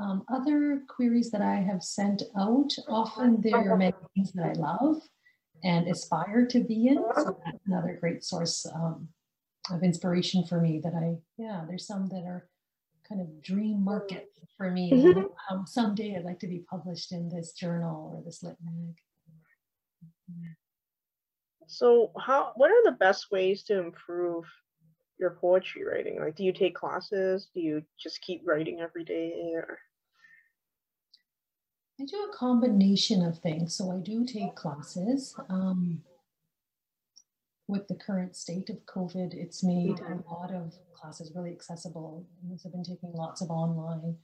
Um, 0.00 0.24
other 0.28 0.82
queries 0.88 1.30
that 1.30 1.40
I 1.40 1.56
have 1.56 1.82
sent 1.82 2.22
out, 2.36 2.70
often 2.88 3.40
they're 3.40 3.76
magazines 3.76 4.32
that 4.34 4.46
I 4.46 4.52
love 4.52 5.02
and 5.62 5.86
aspire 5.88 6.46
to 6.46 6.60
be 6.60 6.88
in. 6.88 7.02
So 7.16 7.38
that's 7.44 7.58
another 7.66 7.96
great 8.00 8.24
source 8.24 8.66
um, 8.74 9.08
of 9.70 9.82
inspiration 9.82 10.44
for 10.44 10.60
me 10.60 10.80
that 10.82 10.94
I, 10.94 11.16
yeah, 11.38 11.64
there's 11.66 11.86
some 11.86 12.08
that 12.08 12.24
are 12.26 12.48
kind 13.08 13.20
of 13.20 13.42
dream 13.42 13.82
market 13.82 14.30
for 14.56 14.70
me. 14.70 14.90
Mm-hmm. 14.92 15.54
Um, 15.54 15.66
someday 15.66 16.16
I'd 16.16 16.24
like 16.24 16.40
to 16.40 16.46
be 16.46 16.64
published 16.68 17.12
in 17.12 17.28
this 17.28 17.52
journal 17.52 18.12
or 18.14 18.22
this 18.24 18.42
lit 18.42 18.56
mag. 18.64 18.96
So 21.66 22.12
how 22.18 22.52
what 22.56 22.70
are 22.70 22.84
the 22.84 22.96
best 22.98 23.30
ways 23.30 23.62
to 23.64 23.78
improve 23.78 24.44
your 25.18 25.30
poetry 25.40 25.84
writing? 25.84 26.18
Like 26.20 26.36
do 26.36 26.44
you 26.44 26.52
take 26.52 26.74
classes? 26.74 27.48
Do 27.54 27.60
you 27.60 27.82
just 27.98 28.20
keep 28.20 28.42
writing 28.44 28.80
every 28.80 29.04
day 29.04 29.52
or 29.54 29.78
I 32.00 32.04
do 32.04 32.28
a 32.28 32.36
combination 32.36 33.24
of 33.24 33.38
things. 33.38 33.76
So 33.76 33.92
I 33.92 33.98
do 33.98 34.24
take 34.26 34.56
classes. 34.56 35.36
Um, 35.48 36.02
with 37.68 37.88
the 37.88 37.94
current 37.94 38.36
state 38.36 38.68
of 38.68 38.84
COVID, 38.86 39.32
it's 39.32 39.62
made 39.62 40.00
a 40.00 40.30
lot 40.30 40.52
of 40.52 40.74
classes 40.94 41.32
really 41.34 41.52
accessible. 41.52 42.26
I've 42.52 42.72
been 42.72 42.84
taking 42.84 43.12
lots 43.12 43.40
of 43.40 43.50
online 43.50 44.16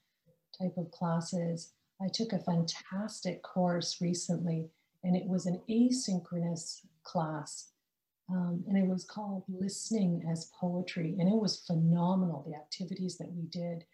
type 0.58 0.76
of 0.76 0.90
classes. 0.90 1.72
I 2.02 2.08
took 2.12 2.32
a 2.32 2.38
fantastic 2.38 3.42
course 3.42 3.98
recently, 4.00 4.68
and 5.04 5.16
it 5.16 5.26
was 5.26 5.46
an 5.46 5.60
asynchronous 5.70 6.80
class. 7.02 7.69
Um, 8.32 8.64
and 8.68 8.78
it 8.78 8.86
was 8.86 9.04
called 9.04 9.44
Listening 9.48 10.24
as 10.30 10.52
Poetry. 10.58 11.16
And 11.18 11.28
it 11.28 11.34
was 11.34 11.64
phenomenal, 11.66 12.44
the 12.46 12.54
activities 12.54 13.18
that 13.18 13.32
we 13.32 13.42
did. 13.46 13.84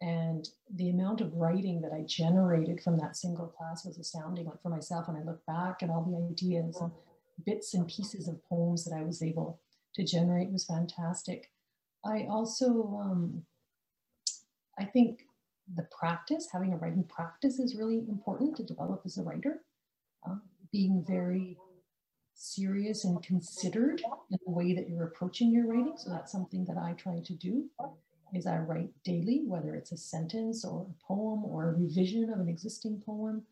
And 0.00 0.48
the 0.74 0.90
amount 0.90 1.20
of 1.20 1.32
writing 1.34 1.80
that 1.82 1.92
I 1.92 2.02
generated 2.06 2.80
from 2.82 2.98
that 2.98 3.16
single 3.16 3.46
class 3.46 3.84
was 3.84 3.98
astounding. 3.98 4.46
Like 4.46 4.60
for 4.62 4.68
myself, 4.68 5.06
when 5.06 5.16
I 5.16 5.24
look 5.24 5.44
back 5.46 5.82
at 5.82 5.90
all 5.90 6.02
the 6.02 6.32
ideas 6.32 6.76
and 6.80 6.90
bits 7.46 7.74
and 7.74 7.86
pieces 7.86 8.26
of 8.28 8.44
poems 8.48 8.84
that 8.84 8.94
I 8.94 9.02
was 9.02 9.22
able 9.22 9.60
to 9.94 10.04
generate 10.04 10.50
was 10.50 10.64
fantastic. 10.64 11.50
I 12.04 12.26
also, 12.28 13.00
um, 13.00 13.42
I 14.78 14.84
think 14.84 15.26
the 15.74 15.86
practice, 15.98 16.48
having 16.52 16.72
a 16.72 16.76
writing 16.76 17.04
practice 17.04 17.58
is 17.58 17.76
really 17.76 17.98
important 18.08 18.56
to 18.56 18.62
develop 18.64 19.02
as 19.04 19.16
a 19.18 19.22
writer. 19.22 19.62
Uh, 20.28 20.36
being 20.72 21.04
very 21.06 21.56
serious 22.34 23.04
and 23.04 23.22
considered 23.22 24.02
in 24.30 24.38
the 24.44 24.52
way 24.52 24.74
that 24.74 24.88
you're 24.88 25.06
approaching 25.06 25.52
your 25.52 25.66
writing. 25.66 25.94
So 25.96 26.10
that's 26.10 26.32
something 26.32 26.64
that 26.66 26.76
I 26.76 26.92
try 26.92 27.20
to 27.24 27.34
do 27.34 27.64
is 28.34 28.46
I 28.46 28.58
write 28.58 28.90
daily, 29.04 29.42
whether 29.46 29.74
it's 29.74 29.92
a 29.92 29.96
sentence 29.96 30.64
or 30.64 30.82
a 30.82 31.06
poem 31.06 31.44
or 31.44 31.70
a 31.70 31.74
revision 31.74 32.30
of 32.30 32.40
an 32.40 32.48
existing 32.48 33.02
poem. 33.06 33.42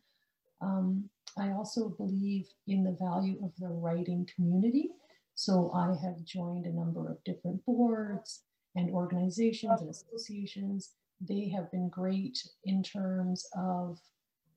Um, 0.61 1.09
I 1.37 1.51
also 1.51 1.89
believe 1.89 2.47
in 2.67 2.83
the 2.83 2.97
value 2.99 3.39
of 3.43 3.51
the 3.57 3.69
writing 3.69 4.27
community. 4.35 4.91
So 5.35 5.71
I 5.73 5.95
have 6.03 6.23
joined 6.25 6.65
a 6.65 6.73
number 6.73 7.09
of 7.09 7.23
different 7.23 7.65
boards 7.65 8.43
and 8.75 8.91
organizations 8.91 9.81
and 9.81 9.89
associations. 9.89 10.91
They 11.21 11.49
have 11.49 11.71
been 11.71 11.89
great 11.89 12.37
in 12.65 12.83
terms 12.83 13.47
of 13.55 13.99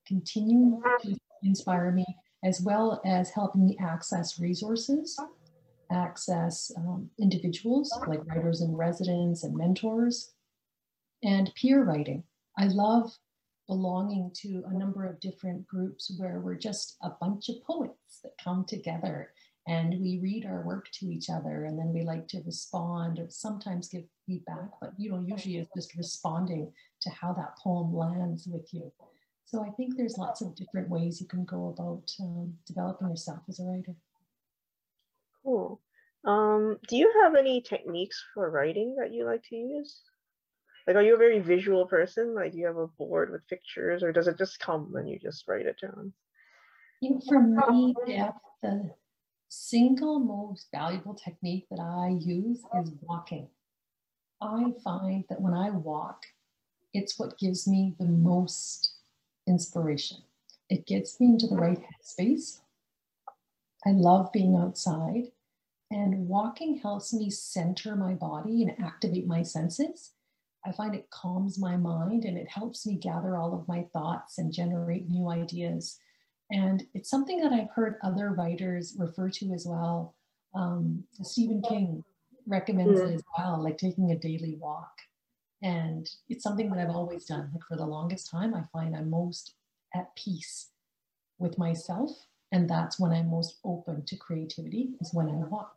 continuing 0.06 0.82
to 1.02 1.16
inspire 1.42 1.92
me, 1.92 2.04
as 2.44 2.60
well 2.60 3.00
as 3.04 3.30
helping 3.30 3.66
me 3.66 3.76
access 3.80 4.38
resources, 4.38 5.18
access 5.90 6.70
um, 6.76 7.10
individuals 7.18 7.92
like 8.06 8.26
writers 8.26 8.60
in 8.60 8.74
residence 8.76 9.44
and 9.44 9.56
mentors, 9.56 10.32
and 11.22 11.52
peer 11.54 11.82
writing. 11.84 12.22
I 12.58 12.66
love 12.66 13.12
belonging 13.66 14.30
to 14.42 14.62
a 14.68 14.78
number 14.78 15.06
of 15.06 15.20
different 15.20 15.66
groups 15.66 16.12
where 16.18 16.40
we're 16.40 16.54
just 16.54 16.96
a 17.02 17.10
bunch 17.20 17.48
of 17.48 17.62
poets 17.64 18.20
that 18.22 18.32
come 18.42 18.64
together 18.64 19.32
and 19.68 20.00
we 20.00 20.20
read 20.22 20.46
our 20.46 20.62
work 20.62 20.88
to 20.92 21.06
each 21.06 21.28
other 21.28 21.64
and 21.64 21.78
then 21.78 21.92
we 21.92 22.02
like 22.02 22.28
to 22.28 22.40
respond 22.46 23.18
or 23.18 23.26
sometimes 23.28 23.88
give 23.88 24.04
feedback 24.26 24.68
but 24.80 24.92
you 24.96 25.10
know 25.10 25.24
usually 25.26 25.56
it's 25.56 25.70
just 25.74 25.96
responding 25.96 26.72
to 27.00 27.10
how 27.10 27.32
that 27.32 27.56
poem 27.58 27.94
lands 27.94 28.46
with 28.46 28.72
you 28.72 28.92
so 29.46 29.64
i 29.64 29.70
think 29.76 29.96
there's 29.96 30.18
lots 30.18 30.42
of 30.42 30.54
different 30.54 30.88
ways 30.88 31.20
you 31.20 31.26
can 31.26 31.44
go 31.44 31.68
about 31.68 32.10
um, 32.20 32.52
developing 32.66 33.08
yourself 33.08 33.40
as 33.48 33.58
a 33.60 33.64
writer 33.64 33.94
cool 35.42 35.80
um, 36.24 36.76
do 36.88 36.96
you 36.96 37.12
have 37.22 37.36
any 37.36 37.60
techniques 37.60 38.22
for 38.34 38.50
writing 38.50 38.96
that 38.98 39.12
you 39.12 39.24
like 39.24 39.44
to 39.44 39.56
use 39.56 40.02
like, 40.86 40.96
are 40.96 41.02
you 41.02 41.14
a 41.14 41.18
very 41.18 41.40
visual 41.40 41.86
person? 41.86 42.34
Like, 42.34 42.52
do 42.52 42.58
you 42.58 42.66
have 42.66 42.76
a 42.76 42.86
board 42.86 43.32
with 43.32 43.48
pictures, 43.48 44.02
or 44.02 44.12
does 44.12 44.28
it 44.28 44.38
just 44.38 44.60
come 44.60 44.94
and 44.94 45.08
you 45.08 45.18
just 45.18 45.48
write 45.48 45.66
it 45.66 45.80
down? 45.80 46.12
For 47.28 47.42
me, 47.42 47.94
Jeff, 48.06 48.34
the 48.62 48.90
single 49.48 50.20
most 50.20 50.68
valuable 50.72 51.14
technique 51.14 51.66
that 51.70 51.80
I 51.80 52.16
use 52.20 52.62
is 52.80 52.92
walking. 53.00 53.48
I 54.40 54.72
find 54.84 55.24
that 55.28 55.40
when 55.40 55.54
I 55.54 55.70
walk, 55.70 56.22
it's 56.94 57.18
what 57.18 57.38
gives 57.38 57.66
me 57.66 57.94
the 57.98 58.06
most 58.06 58.92
inspiration. 59.46 60.18
It 60.68 60.86
gets 60.86 61.20
me 61.20 61.26
into 61.26 61.46
the 61.46 61.56
right 61.56 61.78
headspace. 61.78 62.60
I 63.86 63.90
love 63.90 64.32
being 64.32 64.56
outside, 64.56 65.30
and 65.90 66.28
walking 66.28 66.78
helps 66.78 67.14
me 67.14 67.30
center 67.30 67.94
my 67.94 68.14
body 68.14 68.62
and 68.62 68.84
activate 68.84 69.26
my 69.26 69.42
senses. 69.42 70.12
I 70.66 70.72
find 70.72 70.94
it 70.94 71.10
calms 71.10 71.58
my 71.60 71.76
mind 71.76 72.24
and 72.24 72.36
it 72.36 72.48
helps 72.48 72.86
me 72.86 72.96
gather 72.96 73.36
all 73.36 73.54
of 73.54 73.68
my 73.68 73.86
thoughts 73.92 74.38
and 74.38 74.52
generate 74.52 75.08
new 75.08 75.28
ideas. 75.28 75.98
And 76.50 76.84
it's 76.92 77.08
something 77.08 77.40
that 77.40 77.52
I've 77.52 77.70
heard 77.70 77.96
other 78.02 78.30
writers 78.30 78.96
refer 78.98 79.30
to 79.30 79.52
as 79.52 79.64
well. 79.66 80.16
Um, 80.54 81.04
Stephen 81.22 81.62
King 81.68 82.02
recommends 82.46 83.00
it 83.00 83.14
as 83.14 83.22
well, 83.38 83.62
like 83.62 83.78
taking 83.78 84.10
a 84.10 84.18
daily 84.18 84.56
walk. 84.60 84.90
And 85.62 86.08
it's 86.28 86.44
something 86.44 86.70
that 86.70 86.78
I've 86.78 86.94
always 86.94 87.24
done. 87.24 87.50
Like 87.52 87.64
for 87.66 87.76
the 87.76 87.86
longest 87.86 88.30
time, 88.30 88.54
I 88.54 88.62
find 88.72 88.94
I'm 88.94 89.10
most 89.10 89.54
at 89.94 90.14
peace 90.16 90.70
with 91.38 91.58
myself. 91.58 92.10
And 92.52 92.68
that's 92.68 93.00
when 93.00 93.12
I'm 93.12 93.30
most 93.30 93.58
open 93.64 94.04
to 94.06 94.16
creativity, 94.16 94.90
is 95.00 95.12
when 95.12 95.28
I 95.28 95.32
walk. 95.32 95.76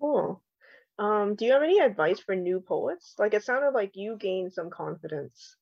Oh, 0.00 0.40
um, 0.98 1.34
do 1.34 1.44
you 1.44 1.52
have 1.52 1.62
any 1.62 1.78
advice 1.78 2.20
for 2.20 2.34
new 2.34 2.60
poets? 2.60 3.14
Like 3.18 3.34
it 3.34 3.44
sounded 3.44 3.70
like 3.70 3.96
you 3.96 4.16
gained 4.16 4.52
some 4.52 4.70
confidence 4.70 5.56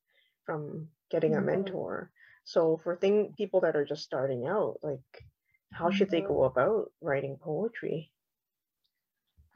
from 0.44 0.88
getting 1.10 1.34
a 1.34 1.38
mm-hmm. 1.38 1.46
mentor. 1.46 2.10
So 2.44 2.78
for 2.82 2.96
thing 2.96 3.34
people 3.36 3.60
that 3.60 3.76
are 3.76 3.84
just 3.84 4.02
starting 4.02 4.46
out, 4.46 4.78
like 4.82 5.24
how 5.72 5.90
should 5.90 6.10
they 6.10 6.20
mm-hmm. 6.20 6.32
go 6.32 6.44
about 6.44 6.92
writing 7.00 7.36
poetry? 7.40 8.10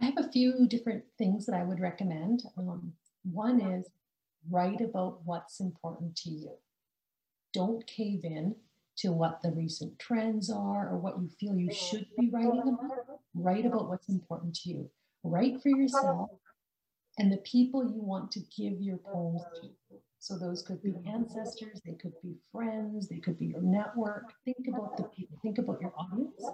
I 0.02 0.06
have 0.06 0.18
a 0.18 0.30
few 0.30 0.66
different 0.66 1.04
things 1.18 1.46
that 1.46 1.54
I 1.54 1.62
would 1.62 1.80
recommend. 1.80 2.42
Um, 2.56 2.94
one 3.24 3.60
is 3.60 3.88
write 4.50 4.80
about 4.80 5.20
what's 5.24 5.60
important 5.60 6.16
to 6.16 6.30
you. 6.30 6.52
Don't 7.52 7.86
cave 7.86 8.24
in 8.24 8.54
to 8.98 9.12
what 9.12 9.40
the 9.42 9.50
recent 9.52 9.98
trends 9.98 10.50
are 10.50 10.88
or 10.88 10.98
what 10.98 11.18
you 11.18 11.28
feel 11.38 11.56
you 11.56 11.72
should 11.72 12.06
be 12.18 12.30
writing 12.30 12.60
about. 12.60 13.20
Write 13.34 13.66
about 13.66 13.88
what's 13.88 14.08
important 14.08 14.54
to 14.54 14.70
you. 14.70 14.90
Write 15.22 15.62
for 15.62 15.68
yourself 15.68 16.30
and 17.18 17.32
the 17.32 17.38
people 17.38 17.84
you 17.84 18.02
want 18.02 18.30
to 18.32 18.40
give 18.56 18.80
your 18.80 18.98
poems 18.98 19.42
to. 19.60 19.68
So 20.18 20.36
those 20.36 20.62
could 20.62 20.82
be 20.82 20.94
ancestors, 21.06 21.80
they 21.84 21.94
could 21.94 22.12
be 22.22 22.34
friends, 22.52 23.08
they 23.08 23.18
could 23.18 23.38
be 23.38 23.46
your 23.46 23.62
network. 23.62 24.24
Think 24.44 24.68
about 24.68 24.96
the 24.98 25.04
people, 25.04 25.38
think 25.42 25.58
about 25.58 25.80
your 25.80 25.94
audience. 25.96 26.44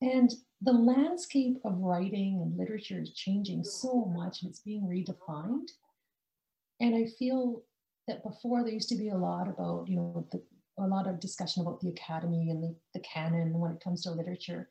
And 0.00 0.32
the 0.62 0.72
landscape 0.72 1.58
of 1.64 1.78
writing 1.78 2.40
and 2.40 2.56
literature 2.56 3.00
is 3.00 3.12
changing 3.12 3.64
so 3.64 4.04
much 4.04 4.42
and 4.42 4.50
it's 4.50 4.60
being 4.60 4.82
redefined. 4.82 5.68
And 6.80 6.94
I 6.94 7.06
feel 7.18 7.62
that 8.06 8.22
before 8.22 8.62
there 8.62 8.72
used 8.72 8.88
to 8.90 8.96
be 8.96 9.08
a 9.08 9.16
lot 9.16 9.48
about, 9.48 9.88
you 9.88 9.96
know, 9.96 10.26
the, 10.30 10.40
a 10.78 10.86
lot 10.86 11.08
of 11.08 11.20
discussion 11.20 11.62
about 11.62 11.80
the 11.80 11.88
academy 11.88 12.50
and 12.50 12.62
the, 12.62 12.76
the 12.94 13.00
canon 13.00 13.58
when 13.58 13.72
it 13.72 13.82
comes 13.82 14.02
to 14.02 14.12
literature. 14.12 14.68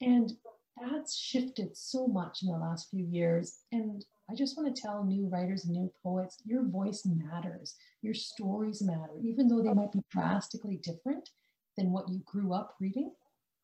And 0.00 0.32
that's 0.80 1.16
shifted 1.16 1.76
so 1.76 2.06
much 2.06 2.42
in 2.42 2.48
the 2.48 2.58
last 2.58 2.90
few 2.90 3.04
years. 3.04 3.60
And 3.72 4.04
I 4.30 4.34
just 4.34 4.56
want 4.56 4.74
to 4.74 4.80
tell 4.80 5.04
new 5.04 5.26
writers 5.26 5.64
and 5.64 5.74
new 5.74 5.92
poets 6.02 6.38
your 6.44 6.64
voice 6.64 7.04
matters, 7.04 7.74
your 8.02 8.14
stories 8.14 8.82
matter, 8.82 9.18
even 9.22 9.48
though 9.48 9.62
they 9.62 9.74
might 9.74 9.92
be 9.92 10.02
drastically 10.10 10.76
different 10.76 11.30
than 11.76 11.90
what 11.90 12.08
you 12.08 12.20
grew 12.24 12.52
up 12.52 12.76
reading, 12.80 13.12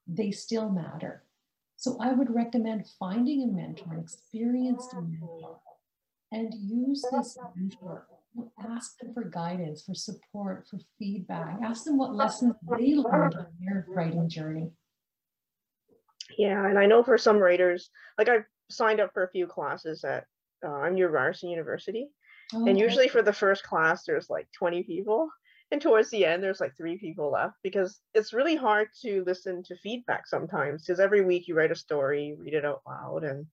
they 0.07 0.33
still 0.33 0.69
matter. 0.69 1.23
So 1.81 1.97
I 1.99 2.13
would 2.13 2.29
recommend 2.35 2.87
finding 2.99 3.43
a 3.43 3.47
mentor, 3.47 3.95
an 3.95 4.01
experienced 4.01 4.93
mentor, 4.93 5.61
and 6.31 6.53
use 6.55 7.03
this 7.11 7.39
mentor. 7.57 8.07
Ask 8.63 8.99
them 8.99 9.15
for 9.15 9.25
guidance, 9.25 9.83
for 9.85 9.95
support, 9.95 10.67
for 10.69 10.79
feedback. 10.99 11.57
Ask 11.65 11.85
them 11.85 11.97
what 11.97 12.15
lessons 12.15 12.55
they 12.71 12.95
learned 12.95 13.35
on 13.35 13.47
their 13.59 13.87
writing 13.89 14.29
journey. 14.29 14.73
Yeah, 16.37 16.67
and 16.67 16.79
I 16.79 16.85
know 16.85 17.03
for 17.03 17.17
some 17.17 17.39
writers, 17.39 17.89
like 18.19 18.29
I've 18.29 18.45
signed 18.71 19.01
up 19.01 19.15
for 19.15 19.25
a 19.25 19.31
few 19.31 19.47
classes 19.47 20.05
at 20.05 20.27
uh, 20.63 20.69
I'm 20.69 20.95
near 20.95 21.09
Ryerson 21.09 21.49
University, 21.49 22.11
Oh, 22.53 22.67
and 22.67 22.79
usually 22.79 23.09
for 23.09 23.23
the 23.23 23.33
first 23.33 23.63
class, 23.63 24.05
there's 24.05 24.29
like 24.29 24.49
20 24.59 24.83
people. 24.83 25.31
And 25.73 25.81
towards 25.81 26.11
the 26.11 26.25
end, 26.25 26.43
there's 26.43 26.61
like 26.61 26.77
three 26.77 26.99
people 26.99 27.31
left 27.31 27.55
because 27.63 28.01
it's 28.15 28.33
really 28.33 28.57
hard 28.57 28.89
to 29.03 29.23
listen 29.25 29.63
to 29.65 29.77
feedback 29.77 30.27
sometimes. 30.27 30.85
Because 30.85 30.99
every 30.99 31.25
week 31.25 31.47
you 31.47 31.55
write 31.55 31.71
a 31.71 31.77
story, 31.77 32.37
read 32.39 32.55
it 32.55 32.65
out 32.65 32.83
loud, 32.87 33.25
and 33.25 33.47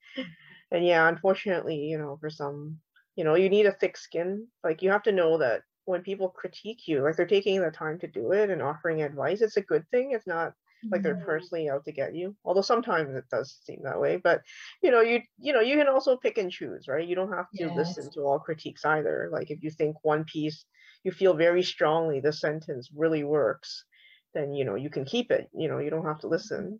and 0.71 0.85
yeah, 0.85 1.07
unfortunately, 1.07 1.77
you 1.77 1.97
know, 1.97 2.17
for 2.19 2.29
some, 2.29 2.79
you 3.15 3.23
know, 3.23 3.35
you 3.35 3.49
need 3.49 3.67
a 3.67 3.71
thick 3.71 3.97
skin. 3.97 4.47
Like 4.63 4.81
you 4.81 4.89
have 4.89 5.03
to 5.03 5.11
know 5.11 5.37
that 5.37 5.61
when 5.85 6.01
people 6.01 6.29
critique 6.29 6.87
you, 6.87 7.03
like 7.03 7.15
they're 7.15 7.25
taking 7.25 7.61
the 7.61 7.71
time 7.71 7.99
to 7.99 8.07
do 8.07 8.31
it 8.31 8.49
and 8.49 8.61
offering 8.61 9.03
advice, 9.03 9.41
it's 9.41 9.57
a 9.57 9.61
good 9.61 9.85
thing. 9.91 10.11
It's 10.11 10.27
not 10.27 10.53
like 10.91 11.01
they're 11.01 11.15
mm-hmm. 11.15 11.25
personally 11.25 11.69
out 11.69 11.83
to 11.85 11.91
get 11.91 12.15
you 12.15 12.35
although 12.45 12.61
sometimes 12.61 13.15
it 13.15 13.25
does 13.29 13.59
seem 13.63 13.79
that 13.83 13.99
way 13.99 14.17
but 14.17 14.41
you 14.81 14.91
know 14.91 15.01
you 15.01 15.21
you 15.39 15.53
know 15.53 15.59
you 15.59 15.77
can 15.77 15.87
also 15.87 16.15
pick 16.17 16.37
and 16.37 16.51
choose 16.51 16.87
right 16.87 17.07
you 17.07 17.15
don't 17.15 17.31
have 17.31 17.49
to 17.55 17.65
yes. 17.65 17.75
listen 17.75 18.11
to 18.11 18.21
all 18.21 18.39
critiques 18.39 18.85
either 18.85 19.29
like 19.31 19.49
if 19.49 19.63
you 19.63 19.71
think 19.71 19.95
one 20.03 20.23
piece 20.23 20.65
you 21.03 21.11
feel 21.11 21.33
very 21.33 21.63
strongly 21.63 22.19
the 22.19 22.33
sentence 22.33 22.89
really 22.95 23.23
works 23.23 23.85
then 24.33 24.53
you 24.53 24.65
know 24.65 24.75
you 24.75 24.89
can 24.89 25.05
keep 25.05 25.31
it 25.31 25.49
you 25.53 25.67
know 25.67 25.79
you 25.79 25.89
don't 25.89 26.05
have 26.05 26.19
to 26.19 26.27
listen 26.27 26.79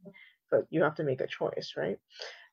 but 0.51 0.65
you 0.69 0.83
have 0.83 0.95
to 0.95 1.03
make 1.03 1.21
a 1.21 1.27
choice 1.27 1.73
right 1.75 1.97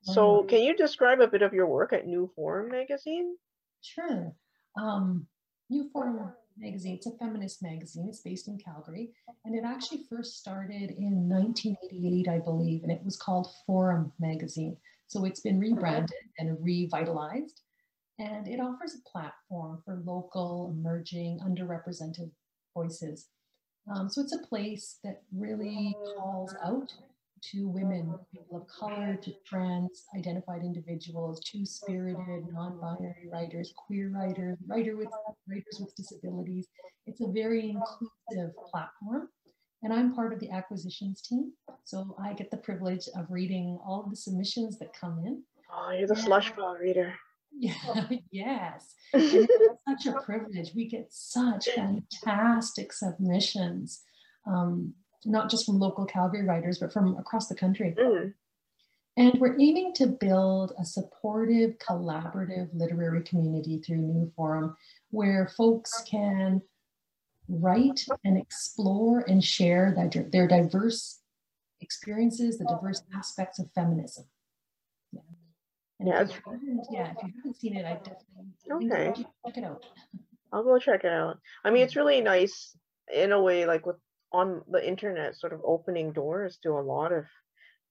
so 0.02 0.38
mm-hmm. 0.38 0.48
can 0.48 0.62
you 0.62 0.76
describe 0.76 1.20
a 1.20 1.28
bit 1.28 1.42
of 1.42 1.52
your 1.52 1.66
work 1.66 1.92
at 1.92 2.06
new 2.06 2.30
forum 2.34 2.70
magazine 2.70 3.36
sure 3.82 4.32
um, 4.80 5.26
new 5.70 5.88
forum 5.92 6.32
magazine. 6.56 6.94
It's 6.94 7.06
a 7.06 7.16
feminist 7.18 7.62
magazine. 7.62 8.08
It's 8.08 8.20
based 8.20 8.48
in 8.48 8.58
Calgary. 8.58 9.10
And 9.44 9.54
it 9.54 9.64
actually 9.64 10.02
first 10.08 10.38
started 10.38 10.90
in 10.90 11.28
1988, 11.28 12.28
I 12.28 12.38
believe, 12.38 12.82
and 12.82 12.92
it 12.92 13.04
was 13.04 13.16
called 13.16 13.48
Forum 13.66 14.12
Magazine. 14.18 14.76
So 15.06 15.24
it's 15.24 15.40
been 15.40 15.58
rebranded 15.58 16.12
and 16.38 16.56
revitalized. 16.60 17.60
And 18.18 18.46
it 18.46 18.60
offers 18.60 18.94
a 18.94 19.08
platform 19.08 19.82
for 19.84 20.00
local, 20.04 20.72
emerging, 20.76 21.40
underrepresented 21.40 22.30
voices. 22.74 23.28
Um, 23.92 24.08
so 24.08 24.22
it's 24.22 24.34
a 24.34 24.46
place 24.46 24.98
that 25.04 25.22
really 25.36 25.94
calls 26.16 26.54
out 26.64 26.92
to 27.52 27.68
women, 27.68 28.14
people 28.32 28.56
of 28.56 28.66
color, 28.66 29.16
to 29.16 29.32
trans 29.46 30.04
identified 30.16 30.62
individuals, 30.62 31.40
two 31.40 31.66
spirited, 31.66 32.44
non 32.52 32.80
binary 32.80 33.28
writers, 33.30 33.72
queer 33.76 34.10
writers, 34.14 34.56
writer 34.66 34.96
with, 34.96 35.08
writers 35.48 35.78
with 35.80 35.94
disabilities. 35.96 36.68
It's 37.06 37.20
a 37.20 37.28
very 37.28 37.70
inclusive 37.70 38.54
platform. 38.70 39.28
And 39.82 39.92
I'm 39.92 40.14
part 40.14 40.32
of 40.32 40.40
the 40.40 40.50
acquisitions 40.50 41.20
team. 41.20 41.52
So 41.84 42.16
I 42.18 42.32
get 42.32 42.50
the 42.50 42.56
privilege 42.56 43.06
of 43.14 43.26
reading 43.28 43.78
all 43.86 44.02
of 44.04 44.10
the 44.10 44.16
submissions 44.16 44.78
that 44.78 44.98
come 44.98 45.22
in. 45.26 45.42
Oh, 45.70 45.90
you're 45.90 46.08
the 46.08 46.16
slush 46.16 46.54
ball 46.56 46.76
reader. 46.76 47.14
Yeah, 47.52 47.74
yes. 48.30 48.94
it's 49.12 49.52
such 49.86 50.06
a 50.06 50.20
privilege. 50.20 50.72
We 50.74 50.88
get 50.88 51.08
such 51.10 51.68
fantastic 51.68 52.92
submissions. 52.92 54.02
Um, 54.46 54.94
not 55.26 55.50
just 55.50 55.66
from 55.66 55.78
local 55.78 56.04
Calgary 56.04 56.44
writers, 56.44 56.78
but 56.78 56.92
from 56.92 57.16
across 57.16 57.48
the 57.48 57.54
country. 57.54 57.94
Mm. 57.98 58.34
And 59.16 59.40
we're 59.40 59.58
aiming 59.60 59.92
to 59.94 60.06
build 60.06 60.72
a 60.78 60.84
supportive, 60.84 61.78
collaborative 61.78 62.68
literary 62.72 63.22
community 63.22 63.78
through 63.78 63.98
New 63.98 64.32
Forum 64.34 64.76
where 65.10 65.48
folks 65.56 66.02
can 66.08 66.60
write 67.48 68.04
and 68.24 68.36
explore 68.36 69.20
and 69.28 69.44
share 69.44 69.94
their, 69.96 70.24
their 70.24 70.48
diverse 70.48 71.20
experiences, 71.80 72.58
the 72.58 72.64
diverse 72.64 73.02
aspects 73.14 73.58
of 73.60 73.70
feminism. 73.72 74.24
Yeah. 75.12 75.20
And 76.00 76.08
yeah, 76.08 76.22
if 76.22 76.30
yeah, 76.90 77.12
if 77.12 77.22
you 77.22 77.32
haven't 77.36 77.56
seen 77.60 77.76
it, 77.76 77.84
I 77.84 77.94
definitely 77.94 78.90
okay. 78.90 79.24
check 79.46 79.56
it 79.58 79.64
out. 79.64 79.84
I'll 80.52 80.64
go 80.64 80.78
check 80.78 81.04
it 81.04 81.12
out. 81.12 81.38
I 81.64 81.70
mean, 81.70 81.82
it's 81.82 81.94
really 81.94 82.20
nice 82.20 82.76
in 83.12 83.32
a 83.32 83.40
way, 83.40 83.66
like 83.66 83.86
with 83.86 83.96
on 84.34 84.62
the 84.68 84.86
internet 84.86 85.36
sort 85.36 85.52
of 85.52 85.60
opening 85.64 86.12
doors 86.12 86.58
to 86.62 86.70
a 86.70 86.88
lot 86.94 87.12
of 87.12 87.24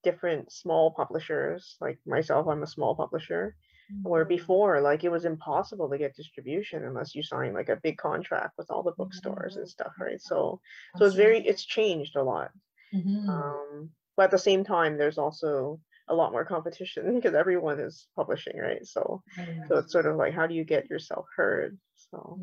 different 0.03 0.51
small 0.51 0.91
publishers. 0.91 1.77
Like 1.81 1.97
myself 2.05 2.47
i'm 2.47 2.63
a 2.63 2.67
small 2.67 2.95
publisher 2.95 3.55
mm-hmm. 3.91 4.09
where 4.09 4.25
before 4.25 4.81
like 4.81 5.03
it 5.03 5.11
was 5.11 5.25
impossible 5.25 5.89
to 5.89 5.97
get 5.97 6.15
distribution 6.15 6.83
unless 6.83 7.15
you 7.15 7.23
signed 7.23 7.53
like 7.53 7.69
a 7.69 7.79
big 7.81 7.97
contract 7.97 8.53
with 8.57 8.69
all 8.69 8.83
the 8.83 8.91
bookstores 8.97 9.53
mm-hmm. 9.53 9.61
and 9.61 9.69
stuff 9.69 9.93
right? 9.99 10.21
So 10.21 10.59
so 10.97 11.05
it's 11.05 11.15
very 11.15 11.39
it's 11.39 11.65
changed 11.65 12.15
a 12.15 12.23
lot. 12.23 12.51
Mm-hmm. 12.93 13.29
um, 13.29 13.89
but 14.15 14.25
at 14.25 14.31
the 14.31 14.37
same 14.37 14.63
time 14.63 14.97
there's 14.97 15.17
also 15.17 15.79
a 16.09 16.13
lot 16.13 16.31
more 16.31 16.45
competition 16.45 17.15
because 17.15 17.33
everyone 17.33 17.79
is 17.79 18.07
publishing 18.15 18.59
right? 18.59 18.85
So 18.85 19.23
so 19.67 19.77
it's 19.77 19.91
sort 19.91 20.05
of 20.05 20.17
like 20.17 20.33
how 20.33 20.47
do 20.47 20.53
you 20.53 20.65
get 20.65 20.89
yourself 20.89 21.25
heard? 21.35 21.77
So 22.11 22.39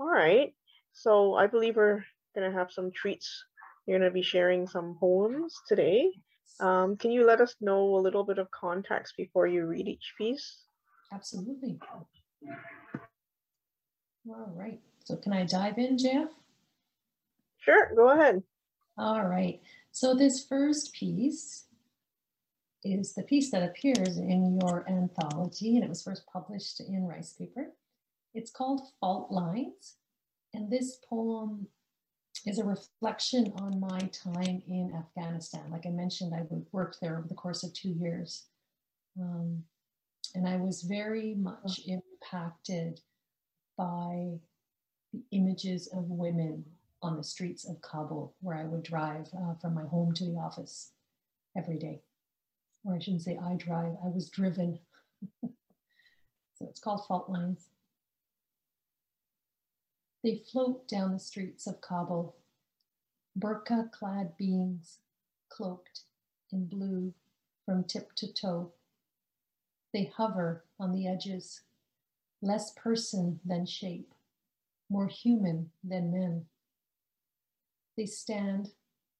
all 0.00 0.10
right. 0.10 0.52
So 0.96 1.34
i 1.34 1.46
believe 1.46 1.76
we're 1.76 2.04
going 2.34 2.50
to 2.50 2.56
have 2.56 2.72
some 2.72 2.90
treats. 2.92 3.44
You're 3.86 3.98
going 3.98 4.10
to 4.10 4.14
be 4.14 4.22
sharing 4.22 4.66
some 4.66 4.96
poems 4.98 5.54
today. 5.68 6.10
Um, 6.60 6.96
can 6.96 7.10
you 7.10 7.26
let 7.26 7.40
us 7.40 7.54
know 7.60 7.96
a 7.96 8.00
little 8.00 8.24
bit 8.24 8.38
of 8.38 8.50
context 8.50 9.14
before 9.16 9.46
you 9.46 9.66
read 9.66 9.88
each 9.88 10.14
piece? 10.16 10.62
Absolutely. 11.12 11.78
All 14.28 14.52
right. 14.54 14.80
So 15.04 15.16
can 15.16 15.32
I 15.32 15.44
dive 15.44 15.78
in, 15.78 15.98
Jeff? 15.98 16.28
Sure, 17.58 17.92
go 17.94 18.10
ahead. 18.10 18.42
All 18.96 19.24
right. 19.24 19.60
So 19.90 20.14
this 20.14 20.44
first 20.44 20.92
piece 20.94 21.64
is 22.84 23.14
the 23.14 23.22
piece 23.22 23.50
that 23.50 23.62
appears 23.62 24.18
in 24.18 24.60
your 24.60 24.84
anthology, 24.88 25.76
and 25.76 25.84
it 25.84 25.88
was 25.88 26.02
first 26.02 26.24
published 26.30 26.80
in 26.80 27.06
Ricepaper. 27.06 27.72
It's 28.34 28.50
called 28.50 28.82
Fault 29.00 29.30
Lines, 29.30 29.94
and 30.52 30.70
this 30.70 30.98
poem 31.08 31.68
is 32.46 32.58
a 32.58 32.64
reflection 32.64 33.52
on 33.56 33.80
my 33.80 33.98
time 34.12 34.62
in 34.68 34.92
Afghanistan. 34.96 35.70
Like 35.70 35.86
I 35.86 35.90
mentioned, 35.90 36.34
I 36.34 36.42
worked 36.72 36.98
there 37.00 37.18
over 37.18 37.28
the 37.28 37.34
course 37.34 37.64
of 37.64 37.72
two 37.72 37.90
years. 37.90 38.46
Um, 39.20 39.62
and 40.34 40.48
I 40.48 40.56
was 40.56 40.82
very 40.82 41.34
much 41.34 41.80
impacted 41.86 43.00
by 43.78 44.38
the 45.12 45.22
images 45.30 45.88
of 45.94 46.04
women 46.10 46.64
on 47.02 47.16
the 47.16 47.22
streets 47.22 47.68
of 47.68 47.80
Kabul, 47.82 48.34
where 48.40 48.56
I 48.56 48.64
would 48.64 48.82
drive 48.82 49.28
uh, 49.36 49.54
from 49.60 49.74
my 49.74 49.84
home 49.84 50.12
to 50.14 50.24
the 50.24 50.36
office 50.36 50.92
every 51.56 51.78
day. 51.78 52.02
Or 52.84 52.94
I 52.94 52.98
shouldn't 52.98 53.22
say 53.22 53.38
I 53.38 53.54
drive, 53.54 53.94
I 54.04 54.08
was 54.08 54.28
driven. 54.30 54.78
so 55.42 56.66
it's 56.68 56.80
called 56.80 57.06
Fault 57.06 57.28
Lines. 57.28 57.68
They 60.24 60.36
float 60.36 60.88
down 60.88 61.12
the 61.12 61.18
streets 61.18 61.66
of 61.66 61.82
Kabul, 61.82 62.34
burqa 63.38 63.92
clad 63.92 64.38
beings 64.38 65.00
cloaked 65.50 66.04
in 66.50 66.64
blue 66.64 67.12
from 67.66 67.84
tip 67.84 68.14
to 68.14 68.32
toe. 68.32 68.72
They 69.92 70.04
hover 70.04 70.64
on 70.80 70.92
the 70.92 71.06
edges, 71.06 71.60
less 72.40 72.72
person 72.72 73.40
than 73.44 73.66
shape, 73.66 74.14
more 74.88 75.08
human 75.08 75.70
than 75.84 76.10
men. 76.10 76.46
They 77.94 78.06
stand 78.06 78.70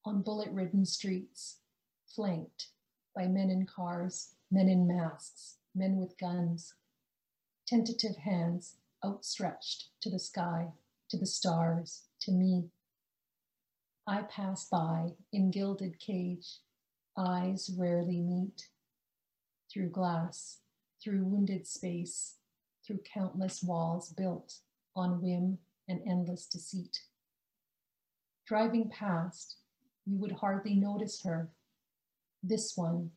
on 0.07 0.23
bullet 0.23 0.51
ridden 0.53 0.87
streets, 0.87 1.59
flanked 2.07 2.69
by 3.15 3.27
men 3.27 3.51
in 3.51 3.67
cars, 3.67 4.37
men 4.51 4.71
in 4.71 4.87
masks, 4.87 5.59
men 5.75 5.97
with 5.99 6.17
guns, 6.17 6.73
tentative 7.67 8.17
hands 8.17 8.77
outstretched 9.05 9.91
to 10.01 10.09
the 10.09 10.19
sky 10.19 10.73
to 11.15 11.21
the 11.21 11.27
stars, 11.27 12.03
to 12.21 12.33
me. 12.33 12.65
I 14.05 14.23
pass 14.23 14.69
by 14.69 15.13
in 15.33 15.53
gilded 15.53 16.01
cage, 16.01 16.59
eyes 17.17 17.71
rarely 17.79 18.21
meet. 18.21 18.69
Through 19.73 19.91
glass, 19.91 20.59
through 21.01 21.25
wounded 21.25 21.69
space, 21.69 22.39
through 22.85 22.99
countless 23.13 23.63
walls 23.63 24.13
built 24.13 24.55
on 24.97 25.23
whim 25.23 25.59
and 25.89 26.01
endless 26.05 26.47
deceit. 26.47 26.99
Driving 28.45 28.91
past, 28.91 29.59
you 30.05 30.19
would 30.19 30.33
hardly 30.33 30.75
notice 30.75 31.23
her. 31.23 31.53
This 32.43 32.73
one, 32.75 33.11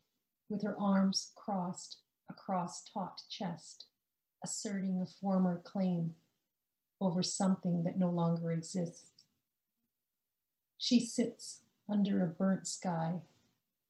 with 0.49 0.61
her 0.61 0.79
arms 0.79 1.31
crossed 1.35 1.97
across 2.29 2.83
taut 2.93 3.21
chest, 3.27 3.87
asserting 4.43 5.01
a 5.01 5.11
former 5.19 5.61
claim 5.65 6.13
over 6.99 7.21
something 7.21 7.83
that 7.83 7.99
no 7.99 8.09
longer 8.09 8.51
exists. 8.51 9.11
She 10.77 10.99
sits 10.99 11.61
under 11.89 12.23
a 12.23 12.27
burnt 12.27 12.67
sky, 12.67 13.21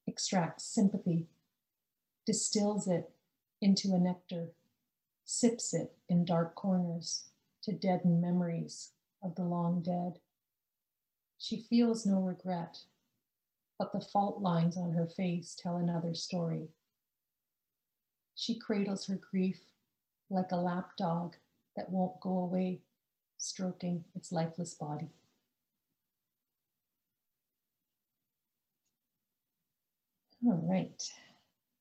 extracts 0.07 0.63
sympathy, 0.63 1.27
distills 2.25 2.87
it 2.87 3.11
into 3.61 3.93
a 3.93 3.99
nectar, 3.99 4.49
sips 5.25 5.73
it 5.73 5.93
in 6.07 6.25
dark 6.25 6.55
corners 6.55 7.25
to 7.63 7.71
deaden 7.71 8.21
memories 8.21 8.91
of 9.21 9.35
the 9.35 9.43
long 9.43 9.81
dead. 9.81 10.19
She 11.37 11.57
feels 11.69 12.05
no 12.05 12.19
regret, 12.19 12.79
but 13.77 13.91
the 13.91 14.01
fault 14.01 14.41
lines 14.41 14.77
on 14.77 14.93
her 14.93 15.07
face 15.07 15.55
tell 15.55 15.77
another 15.77 16.13
story. 16.13 16.69
She 18.35 18.57
cradles 18.57 19.07
her 19.07 19.15
grief 19.15 19.59
like 20.29 20.51
a 20.51 20.57
lapdog 20.57 21.35
that 21.75 21.89
won't 21.89 22.19
go 22.19 22.37
away, 22.37 22.81
stroking 23.37 24.03
its 24.15 24.31
lifeless 24.31 24.73
body. 24.73 25.09
All 30.45 30.61
right. 30.69 31.01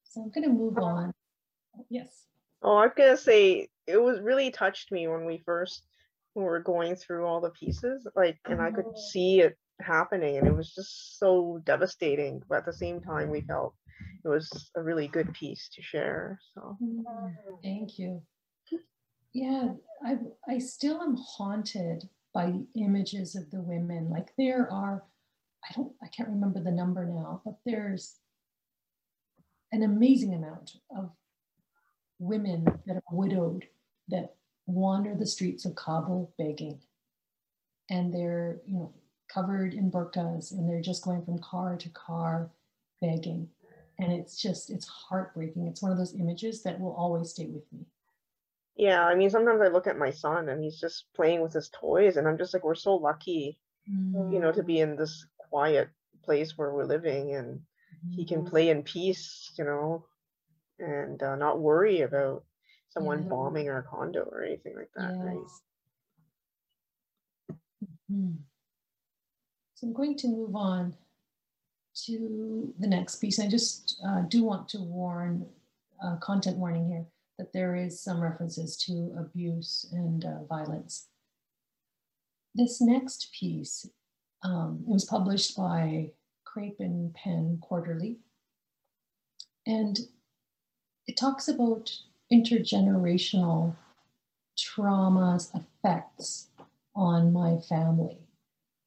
So 0.04 0.22
I'm 0.22 0.30
going 0.30 0.44
to 0.44 0.50
move 0.50 0.78
on. 0.78 1.12
Yes. 1.90 2.26
Oh, 2.62 2.76
I 2.76 2.86
was 2.86 2.92
gonna 2.96 3.16
say 3.16 3.68
it 3.86 4.00
was 4.00 4.20
really 4.20 4.50
touched 4.50 4.90
me 4.90 5.06
when 5.08 5.24
we 5.24 5.42
first 5.44 5.82
were 6.34 6.60
going 6.60 6.96
through 6.96 7.26
all 7.26 7.40
the 7.40 7.50
pieces, 7.50 8.06
like, 8.16 8.38
and 8.46 8.60
I 8.60 8.70
could 8.70 8.86
see 8.98 9.40
it 9.40 9.56
happening, 9.80 10.38
and 10.38 10.46
it 10.46 10.56
was 10.56 10.74
just 10.74 11.18
so 11.18 11.60
devastating. 11.64 12.42
But 12.48 12.58
at 12.58 12.66
the 12.66 12.72
same 12.72 13.00
time, 13.00 13.30
we 13.30 13.42
felt 13.42 13.74
it 14.24 14.28
was 14.28 14.70
a 14.74 14.82
really 14.82 15.06
good 15.06 15.32
piece 15.34 15.68
to 15.74 15.82
share. 15.82 16.40
So 16.54 16.78
Mm, 16.82 17.36
Thank 17.62 17.98
you. 17.98 18.22
Yeah, 19.36 19.74
I 20.02 20.16
I 20.48 20.58
still 20.58 21.02
am 21.02 21.14
haunted 21.14 22.08
by 22.32 22.52
the 22.52 22.66
images 22.74 23.36
of 23.36 23.50
the 23.50 23.60
women. 23.60 24.08
Like 24.08 24.28
there 24.38 24.72
are, 24.72 25.04
I 25.62 25.74
don't, 25.74 25.92
I 26.02 26.06
can't 26.06 26.30
remember 26.30 26.58
the 26.58 26.70
number 26.70 27.04
now, 27.04 27.42
but 27.44 27.58
there's 27.66 28.16
an 29.72 29.82
amazing 29.82 30.32
amount 30.32 30.76
of 30.96 31.10
women 32.18 32.64
that 32.86 32.96
are 32.96 33.02
widowed 33.12 33.66
that 34.08 34.36
wander 34.64 35.14
the 35.14 35.26
streets 35.26 35.66
of 35.66 35.74
Kabul 35.74 36.32
begging. 36.38 36.80
And 37.90 38.14
they're, 38.14 38.62
you 38.66 38.78
know, 38.78 38.94
covered 39.28 39.74
in 39.74 39.90
burqas 39.90 40.52
and 40.52 40.66
they're 40.66 40.80
just 40.80 41.04
going 41.04 41.22
from 41.26 41.40
car 41.40 41.76
to 41.76 41.88
car 41.90 42.48
begging. 43.02 43.50
And 43.98 44.14
it's 44.14 44.40
just, 44.40 44.70
it's 44.70 44.88
heartbreaking. 44.88 45.66
It's 45.66 45.82
one 45.82 45.92
of 45.92 45.98
those 45.98 46.14
images 46.14 46.62
that 46.62 46.80
will 46.80 46.94
always 46.94 47.32
stay 47.32 47.48
with 47.48 47.70
me. 47.70 47.84
Yeah, 48.76 49.04
I 49.04 49.14
mean, 49.14 49.30
sometimes 49.30 49.60
I 49.62 49.68
look 49.68 49.86
at 49.86 49.98
my 49.98 50.10
son 50.10 50.48
and 50.48 50.62
he's 50.62 50.78
just 50.78 51.06
playing 51.14 51.40
with 51.42 51.52
his 51.52 51.70
toys, 51.70 52.16
and 52.16 52.28
I'm 52.28 52.38
just 52.38 52.52
like, 52.54 52.62
we're 52.64 52.74
so 52.74 52.94
lucky, 52.94 53.58
you 54.30 54.38
know, 54.40 54.52
to 54.52 54.62
be 54.62 54.80
in 54.80 54.96
this 54.96 55.26
quiet 55.38 55.88
place 56.24 56.56
where 56.58 56.72
we're 56.72 56.84
living, 56.84 57.34
and 57.34 57.60
he 58.10 58.24
can 58.24 58.42
Mhm. 58.42 58.48
play 58.50 58.68
in 58.70 58.82
peace, 58.82 59.52
you 59.58 59.64
know, 59.64 60.06
and 60.78 61.22
uh, 61.22 61.36
not 61.36 61.60
worry 61.60 62.02
about 62.02 62.44
someone 62.90 63.22
Yeah. 63.22 63.28
bombing 63.30 63.68
our 63.70 63.82
condo 63.82 64.22
or 64.22 64.42
anything 64.42 64.76
like 64.76 64.90
that, 64.94 65.14
right? 65.20 65.36
Yes. 65.40 65.62
Mhm. 68.10 68.44
So 69.74 69.86
I'm 69.86 69.92
going 69.92 70.16
to 70.16 70.28
move 70.28 70.54
on 70.56 70.96
to 72.04 72.74
the 72.78 72.86
next 72.86 73.16
piece. 73.16 73.38
I 73.38 73.48
just 73.48 74.00
uh, 74.04 74.22
do 74.22 74.44
want 74.44 74.68
to 74.70 74.82
warn, 74.82 75.48
uh, 76.02 76.16
content 76.16 76.56
warning 76.58 76.88
here, 76.88 77.06
that 77.38 77.52
there 77.52 77.76
is 77.76 78.00
some 78.00 78.20
references 78.20 78.76
to 78.76 79.14
abuse 79.18 79.86
and 79.92 80.24
uh, 80.24 80.44
violence. 80.48 81.08
This 82.54 82.80
next 82.80 83.32
piece, 83.38 83.88
um, 84.42 84.84
it 84.88 84.92
was 84.92 85.04
published 85.04 85.56
by 85.56 86.10
Crape 86.44 86.80
and 86.80 87.12
Pen 87.14 87.58
Quarterly, 87.60 88.18
and 89.66 89.98
it 91.06 91.16
talks 91.16 91.48
about 91.48 91.92
intergenerational 92.32 93.76
traumas 94.58 95.50
effects 95.54 96.48
on 96.94 97.32
my 97.32 97.58
family. 97.68 98.18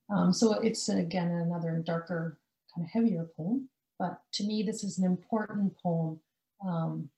Um, 0.09 0.33
so 0.33 0.53
it's 0.53 0.89
again 0.89 1.29
another 1.29 1.83
darker, 1.85 2.39
kind 2.73 2.85
of 2.88 2.91
heavier 2.91 3.27
poem, 3.38 3.69
but 3.99 4.21
to 4.33 4.43
me, 4.43 4.63
this 4.63 4.83
is 4.83 4.97
an 4.97 5.05
important 5.05 5.77
poem. 5.77 6.19
Um, 6.65 7.09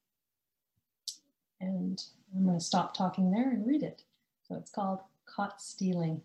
and 1.61 2.03
I'm 2.35 2.45
going 2.45 2.57
to 2.57 2.63
stop 2.63 2.93
talking 2.93 3.31
there 3.31 3.49
and 3.49 3.65
read 3.65 3.83
it. 3.83 4.03
So 4.47 4.55
it's 4.55 4.71
called 4.71 4.99
Caught 5.25 5.61
Stealing. 5.61 6.21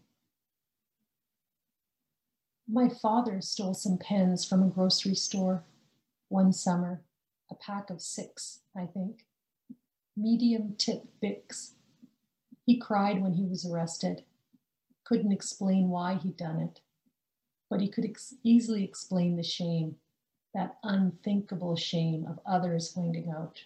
My 2.68 2.88
father 2.88 3.40
stole 3.40 3.75
some 3.75 3.99
pens 3.99 4.44
from 4.44 4.62
a 4.62 4.68
grocery 4.68 5.14
store 5.14 5.62
one 6.29 6.53
summer, 6.53 7.03
a 7.49 7.55
pack 7.55 7.90
of 7.90 8.03
six, 8.03 8.61
I 8.77 8.87
think 8.87 9.27
medium 10.16 10.75
tip 10.79 11.05
Bics. 11.22 11.72
He 12.64 12.79
cried 12.79 13.22
when 13.22 13.35
he 13.35 13.44
was 13.44 13.66
arrested, 13.66 14.25
couldn't 15.05 15.33
explain 15.33 15.88
why 15.88 16.14
he'd 16.14 16.37
done 16.37 16.59
it, 16.59 16.81
but 17.70 17.81
he 17.81 17.88
could 17.88 18.05
ex- 18.05 18.35
easily 18.42 18.83
explain 18.83 19.37
the 19.37 19.42
shame, 19.42 19.96
that 20.55 20.79
unthinkable 20.83 21.77
shame 21.77 22.27
of 22.27 22.40
others 22.46 22.92
finding 22.92 23.31
out. 23.31 23.61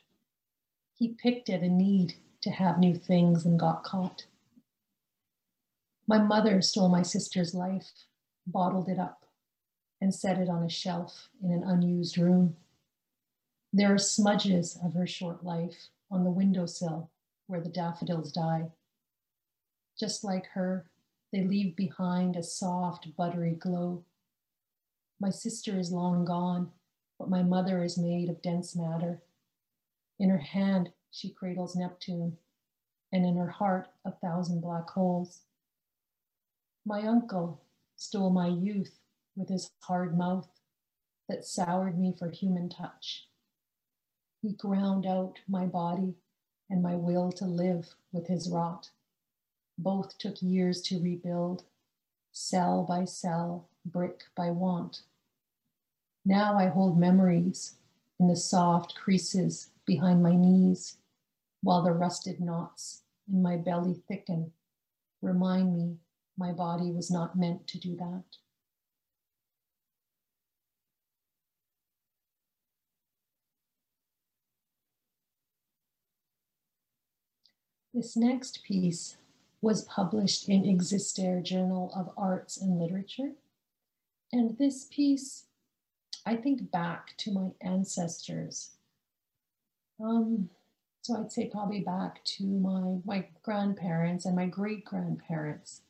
He 1.00 1.08
picked 1.08 1.48
at 1.48 1.62
a 1.62 1.68
need 1.68 2.16
to 2.42 2.50
have 2.50 2.78
new 2.78 2.94
things 2.94 3.46
and 3.46 3.58
got 3.58 3.82
caught. 3.82 4.26
My 6.06 6.18
mother 6.18 6.60
stole 6.60 6.90
my 6.90 7.00
sister's 7.00 7.54
life, 7.54 7.90
bottled 8.46 8.86
it 8.86 8.98
up, 8.98 9.24
and 9.98 10.14
set 10.14 10.38
it 10.38 10.50
on 10.50 10.62
a 10.62 10.68
shelf 10.68 11.30
in 11.42 11.52
an 11.52 11.64
unused 11.64 12.18
room. 12.18 12.54
There 13.72 13.94
are 13.94 13.98
smudges 13.98 14.76
of 14.84 14.92
her 14.92 15.06
short 15.06 15.42
life 15.42 15.88
on 16.10 16.22
the 16.22 16.30
windowsill 16.30 17.08
where 17.46 17.62
the 17.62 17.70
daffodils 17.70 18.30
die. 18.30 18.70
Just 19.98 20.22
like 20.22 20.48
her, 20.48 20.84
they 21.32 21.44
leave 21.44 21.76
behind 21.76 22.36
a 22.36 22.42
soft, 22.42 23.16
buttery 23.16 23.54
glow. 23.54 24.04
My 25.18 25.30
sister 25.30 25.78
is 25.78 25.92
long 25.92 26.26
gone, 26.26 26.72
but 27.18 27.30
my 27.30 27.42
mother 27.42 27.82
is 27.82 27.96
made 27.96 28.28
of 28.28 28.42
dense 28.42 28.76
matter. 28.76 29.22
In 30.20 30.28
her 30.28 30.38
hand, 30.38 30.92
she 31.10 31.30
cradles 31.30 31.74
Neptune, 31.74 32.36
and 33.10 33.24
in 33.24 33.36
her 33.36 33.48
heart, 33.48 33.88
a 34.04 34.12
thousand 34.12 34.60
black 34.60 34.90
holes. 34.90 35.40
My 36.84 37.06
uncle 37.06 37.62
stole 37.96 38.28
my 38.28 38.46
youth 38.46 39.00
with 39.34 39.48
his 39.48 39.70
hard 39.80 40.18
mouth 40.18 40.48
that 41.26 41.46
soured 41.46 41.98
me 41.98 42.14
for 42.18 42.28
human 42.28 42.68
touch. 42.68 43.28
He 44.42 44.52
ground 44.52 45.06
out 45.06 45.38
my 45.48 45.64
body 45.64 46.14
and 46.68 46.82
my 46.82 46.96
will 46.96 47.32
to 47.32 47.46
live 47.46 47.94
with 48.12 48.26
his 48.26 48.50
rot. 48.50 48.90
Both 49.78 50.18
took 50.18 50.42
years 50.42 50.82
to 50.82 51.02
rebuild, 51.02 51.64
cell 52.30 52.84
by 52.84 53.06
cell, 53.06 53.70
brick 53.86 54.24
by 54.36 54.50
want. 54.50 55.00
Now 56.26 56.58
I 56.58 56.66
hold 56.66 56.98
memories 56.98 57.76
in 58.18 58.28
the 58.28 58.36
soft 58.36 58.94
creases 58.94 59.70
behind 59.90 60.22
my 60.22 60.36
knees, 60.36 60.98
while 61.62 61.82
the 61.82 61.90
rusted 61.90 62.40
knots 62.40 63.02
in 63.28 63.42
my 63.42 63.56
belly 63.56 64.00
thicken, 64.06 64.52
remind 65.20 65.76
me 65.76 65.96
my 66.38 66.52
body 66.52 66.92
was 66.92 67.10
not 67.10 67.36
meant 67.36 67.66
to 67.66 67.76
do 67.76 67.96
that. 67.96 68.22
This 77.92 78.16
next 78.16 78.62
piece 78.62 79.16
was 79.60 79.82
published 79.86 80.48
in 80.48 80.62
Existere 80.62 81.42
Journal 81.42 81.90
of 81.96 82.14
Arts 82.16 82.56
and 82.62 82.78
Literature. 82.78 83.32
And 84.32 84.56
this 84.56 84.84
piece, 84.84 85.46
I 86.24 86.36
think 86.36 86.70
back 86.70 87.16
to 87.18 87.32
my 87.32 87.48
ancestors. 87.60 88.76
Um, 90.02 90.48
so 91.02 91.18
I'd 91.18 91.32
say 91.32 91.48
probably 91.48 91.80
back 91.80 92.24
to 92.24 92.44
my, 92.44 92.98
my 93.04 93.26
grandparents 93.42 94.26
and 94.26 94.36
my 94.36 94.46
great 94.46 94.84
grandparents 94.84 95.82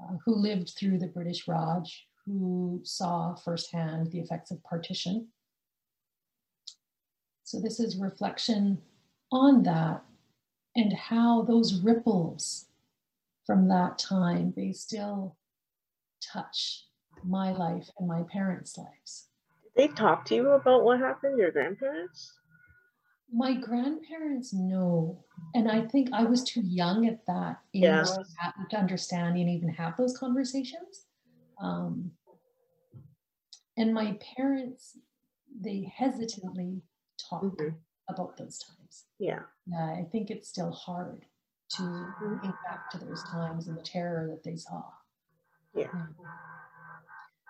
uh, 0.00 0.16
who 0.24 0.34
lived 0.34 0.70
through 0.70 0.98
the 0.98 1.06
British 1.06 1.46
Raj, 1.46 2.06
who 2.24 2.80
saw 2.84 3.34
firsthand 3.34 4.10
the 4.10 4.20
effects 4.20 4.50
of 4.50 4.62
partition. 4.64 5.28
So 7.44 7.60
this 7.60 7.78
is 7.78 7.96
reflection 7.96 8.80
on 9.30 9.62
that 9.64 10.02
and 10.74 10.92
how 10.92 11.42
those 11.42 11.80
ripples 11.80 12.66
from 13.46 13.68
that 13.68 13.98
time 13.98 14.52
they 14.56 14.72
still 14.72 15.36
touch 16.20 16.86
my 17.22 17.52
life 17.52 17.90
and 17.98 18.08
my 18.08 18.22
parents' 18.22 18.78
lives. 18.78 19.28
Did 19.62 19.90
they 19.90 19.94
talk 19.94 20.24
to 20.26 20.34
you 20.34 20.50
about 20.50 20.84
what 20.84 20.98
happened, 20.98 21.38
your 21.38 21.50
grandparents? 21.50 22.32
My 23.36 23.54
grandparents 23.54 24.52
know, 24.52 25.24
and 25.56 25.68
I 25.68 25.86
think 25.88 26.10
I 26.12 26.22
was 26.22 26.44
too 26.44 26.60
young 26.62 27.06
at 27.08 27.26
that 27.26 27.58
age 27.74 27.82
Yeah. 27.82 28.04
to, 28.04 28.24
to 28.70 28.76
understand 28.78 29.36
and 29.36 29.50
even 29.50 29.68
have 29.70 29.96
those 29.96 30.16
conversations. 30.16 31.06
Um, 31.58 32.12
and 33.76 33.92
my 33.92 34.16
parents, 34.36 34.96
they 35.60 35.82
hesitantly 35.96 36.82
talk 37.18 37.42
Mhm. 37.42 37.74
about 38.08 38.36
those 38.36 38.58
times. 38.58 39.06
Yeah. 39.18 39.42
Yeah, 39.66 39.84
I 40.00 40.04
think 40.12 40.30
it's 40.30 40.48
still 40.48 40.70
hard 40.70 41.26
to 41.70 42.14
think 42.40 42.54
back 42.64 42.88
to 42.90 42.98
those 42.98 43.24
times 43.24 43.66
and 43.66 43.76
the 43.76 43.82
terror 43.82 44.28
that 44.30 44.44
they 44.44 44.56
saw. 44.56 44.84
Yeah. 45.74 46.06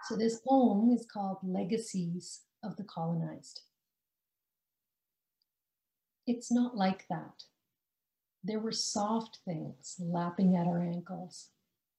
So 0.04 0.16
this 0.16 0.40
poem 0.40 0.90
is 0.90 1.04
called 1.04 1.38
Legacies 1.42 2.46
of 2.62 2.76
the 2.76 2.84
Colonized. 2.84 3.60
It's 6.26 6.50
not 6.50 6.74
like 6.74 7.06
that. 7.08 7.44
There 8.42 8.58
were 8.58 8.72
soft 8.72 9.40
things 9.44 9.96
lapping 9.98 10.56
at 10.56 10.66
our 10.66 10.80
ankles, 10.80 11.50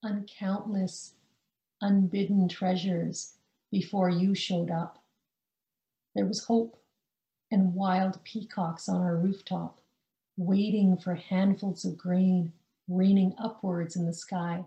uncountless, 0.04 1.14
unbidden 1.80 2.48
treasures 2.48 3.38
before 3.72 4.10
you 4.10 4.34
showed 4.34 4.72
up. 4.72 5.04
There 6.16 6.26
was 6.26 6.46
hope 6.46 6.82
and 7.52 7.76
wild 7.76 8.24
peacocks 8.24 8.90
on 8.90 9.02
our 9.02 9.16
rooftop, 9.16 9.80
waiting 10.38 10.98
for 10.98 11.16
handfuls 11.16 11.86
of 11.86 11.98
grain 11.98 12.52
raining 12.88 13.36
upwards 13.38 13.96
in 13.96 14.06
the 14.06 14.14
sky. 14.14 14.66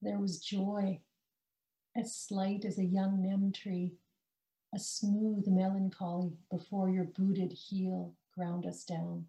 There 0.00 0.18
was 0.18 0.40
joy, 0.40 1.00
as 1.96 2.14
slight 2.14 2.64
as 2.64 2.78
a 2.78 2.84
young 2.84 3.22
neem 3.22 3.52
tree, 3.52 3.92
a 4.74 4.78
smooth 4.78 5.46
melancholy 5.46 6.38
before 6.50 6.90
your 6.90 7.04
booted 7.04 7.52
heel 7.52 8.14
ground 8.36 8.66
us 8.66 8.84
down. 8.84 9.26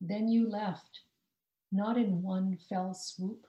Then 0.00 0.28
you 0.28 0.48
left, 0.48 1.00
not 1.70 1.96
in 1.96 2.22
one 2.22 2.56
fell 2.56 2.92
swoop, 2.94 3.46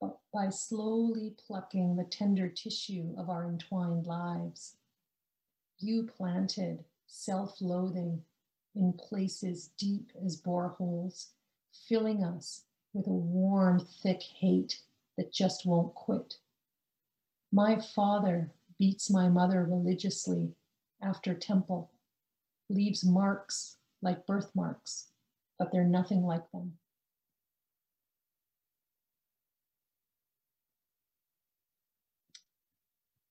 but 0.00 0.18
by 0.32 0.50
slowly 0.50 1.34
plucking 1.46 1.96
the 1.96 2.04
tender 2.04 2.48
tissue 2.48 3.14
of 3.16 3.30
our 3.30 3.48
entwined 3.48 4.06
lives. 4.06 4.76
You 5.78 6.04
planted 6.04 6.84
self 7.06 7.60
loathing 7.60 8.22
in 8.74 8.92
places 8.92 9.70
deep 9.78 10.12
as 10.24 10.40
boreholes, 10.40 11.28
filling 11.88 12.22
us 12.22 12.64
with 12.92 13.06
a 13.06 13.10
warm, 13.10 13.78
thick 13.78 14.22
hate 14.22 14.82
that 15.16 15.32
just 15.32 15.64
won't 15.66 15.94
quit. 15.94 16.34
My 17.52 17.80
father 17.80 18.50
beats 18.78 19.10
my 19.10 19.28
mother 19.28 19.64
religiously 19.64 20.54
after 21.00 21.34
temple, 21.34 21.90
leaves 22.68 23.04
marks 23.04 23.76
like 24.02 24.26
birthmarks, 24.26 25.08
but 25.58 25.72
they're 25.72 25.84
nothing 25.84 26.22
like 26.22 26.50
them. 26.52 26.72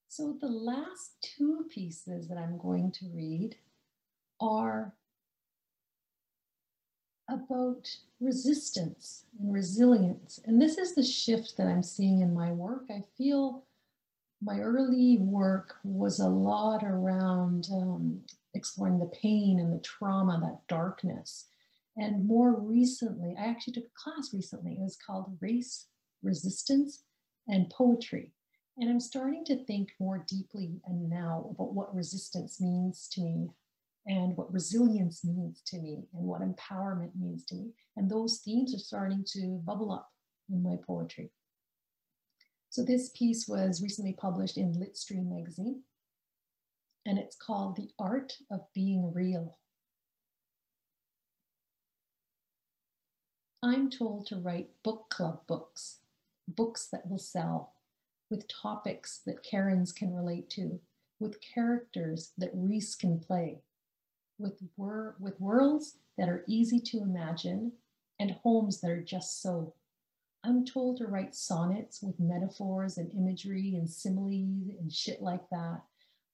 So 0.08 0.38
the 0.40 0.48
last 0.48 1.12
two 1.22 1.66
pieces 1.70 2.30
that 2.30 2.38
I'm 2.38 2.58
going 2.58 2.92
to 2.94 3.06
read 3.14 3.58
are 4.40 4.94
about 7.30 7.98
resistance 8.22 9.26
and 9.40 9.54
resilience. 9.54 10.40
And 10.46 10.62
this 10.62 10.78
is 10.78 10.96
the 10.96 11.04
shift 11.04 11.58
that 11.58 11.68
I'm 11.68 11.84
seeing 11.84 12.22
in 12.22 12.34
my 12.34 12.52
work. 12.52 12.86
I 12.90 13.04
feel 13.18 13.66
my 14.42 14.60
early 14.60 15.18
work 15.18 15.76
was 15.84 16.20
a 16.20 16.30
lot 16.30 16.84
around 16.84 17.68
um, 17.74 18.22
exploring 18.56 19.00
the 19.00 19.12
pain 19.22 19.60
and 19.60 19.74
the 19.74 19.82
trauma, 19.82 20.40
that 20.42 20.68
darkness. 20.68 21.48
And 21.98 22.28
more 22.28 22.60
recently, 22.60 23.36
I 23.40 23.46
actually 23.46 23.74
took 23.74 23.86
a 23.86 24.02
class 24.04 24.34
recently. 24.34 24.74
It 24.74 24.84
was 24.84 24.98
called 24.98 25.38
Race, 25.40 25.88
Resistance, 26.24 27.04
and 27.48 27.70
Poetry. 27.70 28.34
And 28.78 28.90
I'm 28.90 29.00
starting 29.00 29.46
to 29.46 29.64
think 29.64 29.92
more 30.00 30.26
deeply 30.28 30.82
and 30.86 31.10
now 31.10 31.50
about 31.52 31.74
what 31.74 31.96
resistance 31.96 32.60
means 32.60 33.08
to 33.14 33.22
me 33.22 33.50
and 34.06 34.36
what 34.36 34.54
resilience 34.54 35.24
means 35.24 35.62
to 35.68 35.80
me 35.80 36.04
and 36.14 36.26
what 36.26 36.42
empowerment 36.42 37.12
means 37.16 37.46
to 37.46 37.56
me. 37.56 37.72
And 37.96 38.10
those 38.10 38.40
themes 38.40 38.76
are 38.76 38.80
starting 38.80 39.24
to 39.34 39.62
bubble 39.66 39.92
up 39.92 40.10
in 40.50 40.62
my 40.62 40.76
poetry. 40.86 41.32
So 42.70 42.84
this 42.84 43.10
piece 43.16 43.48
was 43.48 43.82
recently 43.82 44.14
published 44.14 44.58
in 44.58 44.74
Litstream 44.74 45.30
magazine, 45.30 45.82
and 47.06 47.20
it's 47.20 47.36
called 47.36 47.76
The 47.76 47.90
Art 48.00 48.38
of 48.50 48.62
Being 48.74 49.14
Real. 49.14 49.58
I'm 53.62 53.90
told 53.90 54.28
to 54.28 54.38
write 54.38 54.70
book 54.84 55.10
club 55.10 55.42
books, 55.48 56.00
books 56.48 56.88
that 56.92 57.10
will 57.10 57.20
sell, 57.20 57.74
with 58.30 58.48
topics 58.48 59.22
that 59.26 59.44
Karens 59.44 59.92
can 59.92 60.14
relate 60.14 60.50
to, 60.52 60.80
with 61.20 61.42
characters 61.42 62.32
that 62.38 62.52
Reese 62.54 62.96
can 62.96 63.20
play, 63.20 63.60
with, 64.38 64.62
wor- 64.78 65.16
with 65.20 65.40
worlds 65.40 65.98
that 66.18 66.30
are 66.30 66.44
easy 66.48 66.80
to 66.80 67.02
imagine 67.02 67.72
and 68.20 68.38
homes 68.44 68.82
that 68.82 68.92
are 68.92 69.02
just 69.02 69.42
so. 69.42 69.74
I'm 70.44 70.64
told 70.64 70.98
to 70.98 71.08
write 71.08 71.36
sonnets 71.36 72.02
with 72.02 72.20
metaphors 72.20 72.98
and 72.98 73.12
imagery 73.14 73.74
and 73.76 73.90
similes 73.90 74.70
and 74.80 74.94
shit 74.94 75.22
like 75.22 75.50
that. 75.50 75.82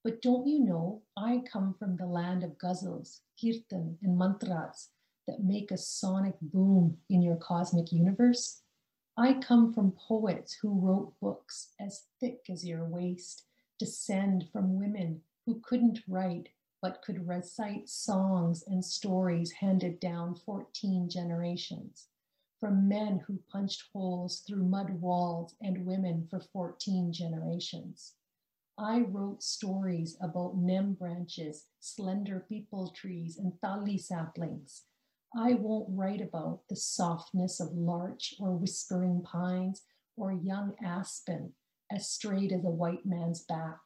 But 0.03 0.21
don't 0.21 0.47
you 0.47 0.59
know, 0.59 1.03
I 1.15 1.43
come 1.51 1.75
from 1.75 1.95
the 1.95 2.07
land 2.07 2.43
of 2.43 2.57
ghazals, 2.57 3.19
kirtan, 3.39 3.99
and 4.01 4.17
mantras 4.17 4.89
that 5.27 5.43
make 5.43 5.69
a 5.69 5.77
sonic 5.77 6.35
boom 6.41 6.97
in 7.07 7.21
your 7.21 7.35
cosmic 7.35 7.91
universe. 7.91 8.63
I 9.15 9.33
come 9.35 9.73
from 9.73 9.91
poets 9.91 10.53
who 10.53 10.73
wrote 10.73 11.19
books 11.19 11.73
as 11.79 12.07
thick 12.19 12.45
as 12.49 12.65
your 12.65 12.83
waist, 12.83 13.45
descend 13.77 14.49
from 14.51 14.79
women 14.79 15.21
who 15.45 15.59
couldn't 15.59 15.99
write 16.07 16.49
but 16.81 17.03
could 17.03 17.27
recite 17.27 17.87
songs 17.87 18.63
and 18.63 18.83
stories 18.83 19.51
handed 19.51 19.99
down 19.99 20.33
14 20.33 21.09
generations, 21.09 22.07
from 22.59 22.87
men 22.87 23.19
who 23.27 23.39
punched 23.51 23.83
holes 23.93 24.39
through 24.39 24.63
mud 24.63 24.89
walls 24.99 25.53
and 25.61 25.85
women 25.85 26.27
for 26.27 26.39
14 26.39 27.13
generations. 27.13 28.15
I 28.77 29.01
wrote 29.01 29.43
stories 29.43 30.17
about 30.21 30.57
neem 30.57 30.93
branches, 30.93 31.65
slender 31.79 32.45
peepal 32.49 32.93
trees, 32.93 33.37
and 33.37 33.53
tali 33.61 33.97
saplings 33.97 34.83
I 35.35 35.53
won't 35.53 35.87
write 35.89 36.19
about 36.19 36.67
the 36.67 36.75
softness 36.75 37.61
of 37.61 37.73
larch 37.73 38.35
or 38.37 38.51
whispering 38.51 39.21
pines 39.21 39.83
or 40.17 40.33
young 40.33 40.75
aspen 40.83 41.53
as 41.89 42.09
straight 42.09 42.51
as 42.51 42.65
a 42.65 42.69
white 42.69 43.05
man's 43.05 43.43
back. 43.43 43.79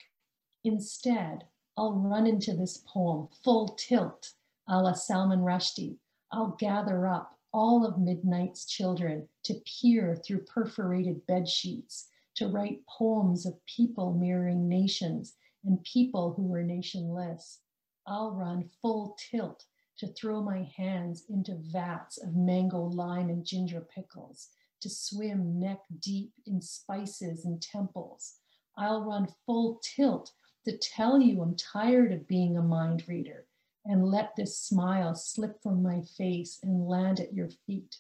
Instead, 0.63 1.45
I'll 1.77 1.93
run 1.93 2.25
into 2.25 2.55
this 2.55 2.83
poem 2.87 3.27
full 3.43 3.69
tilt 3.69 4.33
a 4.67 4.81
la 4.81 4.93
Salman 4.93 5.41
Rushdie. 5.41 5.99
I'll 6.31 6.55
gather 6.59 7.05
up 7.05 7.37
all 7.53 7.85
of 7.85 7.99
midnight's 7.99 8.65
children 8.65 9.29
to 9.43 9.61
peer 9.65 10.15
through 10.15 10.45
perforated 10.45 11.27
bed 11.27 11.47
sheets, 11.47 12.09
to 12.35 12.47
write 12.47 12.85
poems 12.87 13.45
of 13.45 13.65
people 13.65 14.13
mirroring 14.13 14.67
nations 14.67 15.35
and 15.63 15.83
people 15.83 16.33
who 16.33 16.43
were 16.43 16.63
nationless. 16.63 17.59
I'll 18.07 18.31
run 18.31 18.69
full 18.81 19.17
tilt 19.31 19.65
to 19.97 20.07
throw 20.07 20.41
my 20.41 20.69
hands 20.75 21.25
into 21.29 21.55
vats 21.71 22.17
of 22.17 22.35
mango, 22.35 22.83
lime, 22.83 23.29
and 23.29 23.45
ginger 23.45 23.81
pickles, 23.81 24.49
to 24.81 24.89
swim 24.89 25.59
neck 25.59 25.79
deep 25.99 26.33
in 26.45 26.61
spices 26.61 27.45
and 27.45 27.61
temples. 27.61 28.35
I'll 28.77 29.03
run 29.03 29.27
full 29.45 29.79
tilt 29.81 30.31
to 30.65 30.77
tell 30.77 31.21
you 31.21 31.41
I'm 31.41 31.55
tired 31.55 32.11
of 32.11 32.27
being 32.27 32.57
a 32.57 32.61
mind 32.61 33.07
reader 33.07 33.45
and 33.85 34.05
let 34.05 34.35
this 34.35 34.59
smile 34.59 35.15
slip 35.15 35.61
from 35.61 35.81
my 35.81 36.01
face 36.17 36.59
and 36.63 36.87
land 36.87 37.19
at 37.19 37.33
your 37.33 37.49
feet. 37.65 37.95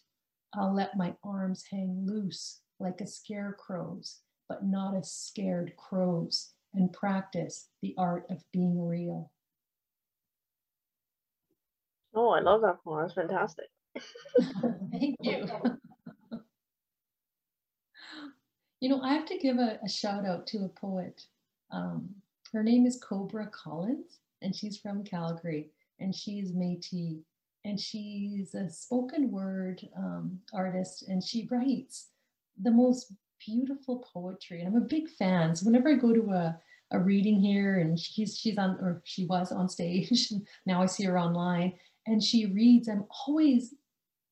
I'll 0.53 0.73
let 0.73 0.97
my 0.97 1.15
arms 1.23 1.63
hang 1.69 2.05
loose 2.05 2.61
like 2.79 3.01
a 3.01 3.07
scarecrow's, 3.07 4.19
but 4.47 4.65
not 4.65 4.95
as 4.95 5.11
scared 5.11 5.73
crows, 5.77 6.53
and 6.73 6.91
practice 6.91 7.69
the 7.81 7.95
art 7.97 8.25
of 8.29 8.43
being 8.51 8.85
real. 8.85 9.31
Oh, 12.13 12.29
I 12.29 12.39
love 12.39 12.61
that 12.61 12.83
poem. 12.83 13.05
It's 13.05 13.13
fantastic. 13.13 13.65
Thank 14.91 15.15
you. 15.21 15.47
you 18.79 18.89
know, 18.89 19.01
I 19.01 19.13
have 19.13 19.25
to 19.25 19.37
give 19.37 19.57
a, 19.57 19.79
a 19.83 19.89
shout 19.89 20.25
out 20.25 20.47
to 20.47 20.65
a 20.65 20.69
poet. 20.69 21.23
Um, 21.71 22.09
her 22.53 22.63
name 22.63 22.85
is 22.85 23.01
Cobra 23.03 23.47
Collins, 23.47 24.19
and 24.41 24.55
she's 24.55 24.77
from 24.77 25.03
Calgary, 25.03 25.71
and 25.99 26.15
she's 26.15 26.51
Métis, 26.51 27.21
and 27.65 27.79
she's 27.79 28.53
a 28.53 28.69
spoken 28.69 29.31
word 29.31 29.81
um, 29.97 30.39
artist, 30.53 31.07
and 31.07 31.23
she 31.23 31.47
writes 31.51 32.09
the 32.61 32.71
most 32.71 33.11
beautiful 33.45 34.05
poetry. 34.13 34.59
And 34.61 34.67
I'm 34.67 34.81
a 34.81 34.85
big 34.85 35.09
fan. 35.09 35.55
So 35.55 35.65
whenever 35.65 35.89
I 35.89 35.95
go 35.95 36.13
to 36.13 36.31
a, 36.31 36.59
a 36.91 36.99
reading 36.99 37.39
here, 37.39 37.79
and 37.79 37.99
she's 37.99 38.37
she's 38.37 38.57
on 38.57 38.77
or 38.81 39.01
she 39.05 39.25
was 39.25 39.51
on 39.51 39.69
stage, 39.69 40.27
and 40.31 40.45
now 40.65 40.81
I 40.81 40.85
see 40.85 41.03
her 41.05 41.19
online, 41.19 41.73
and 42.07 42.23
she 42.23 42.45
reads, 42.47 42.87
I'm 42.87 43.05
always 43.27 43.73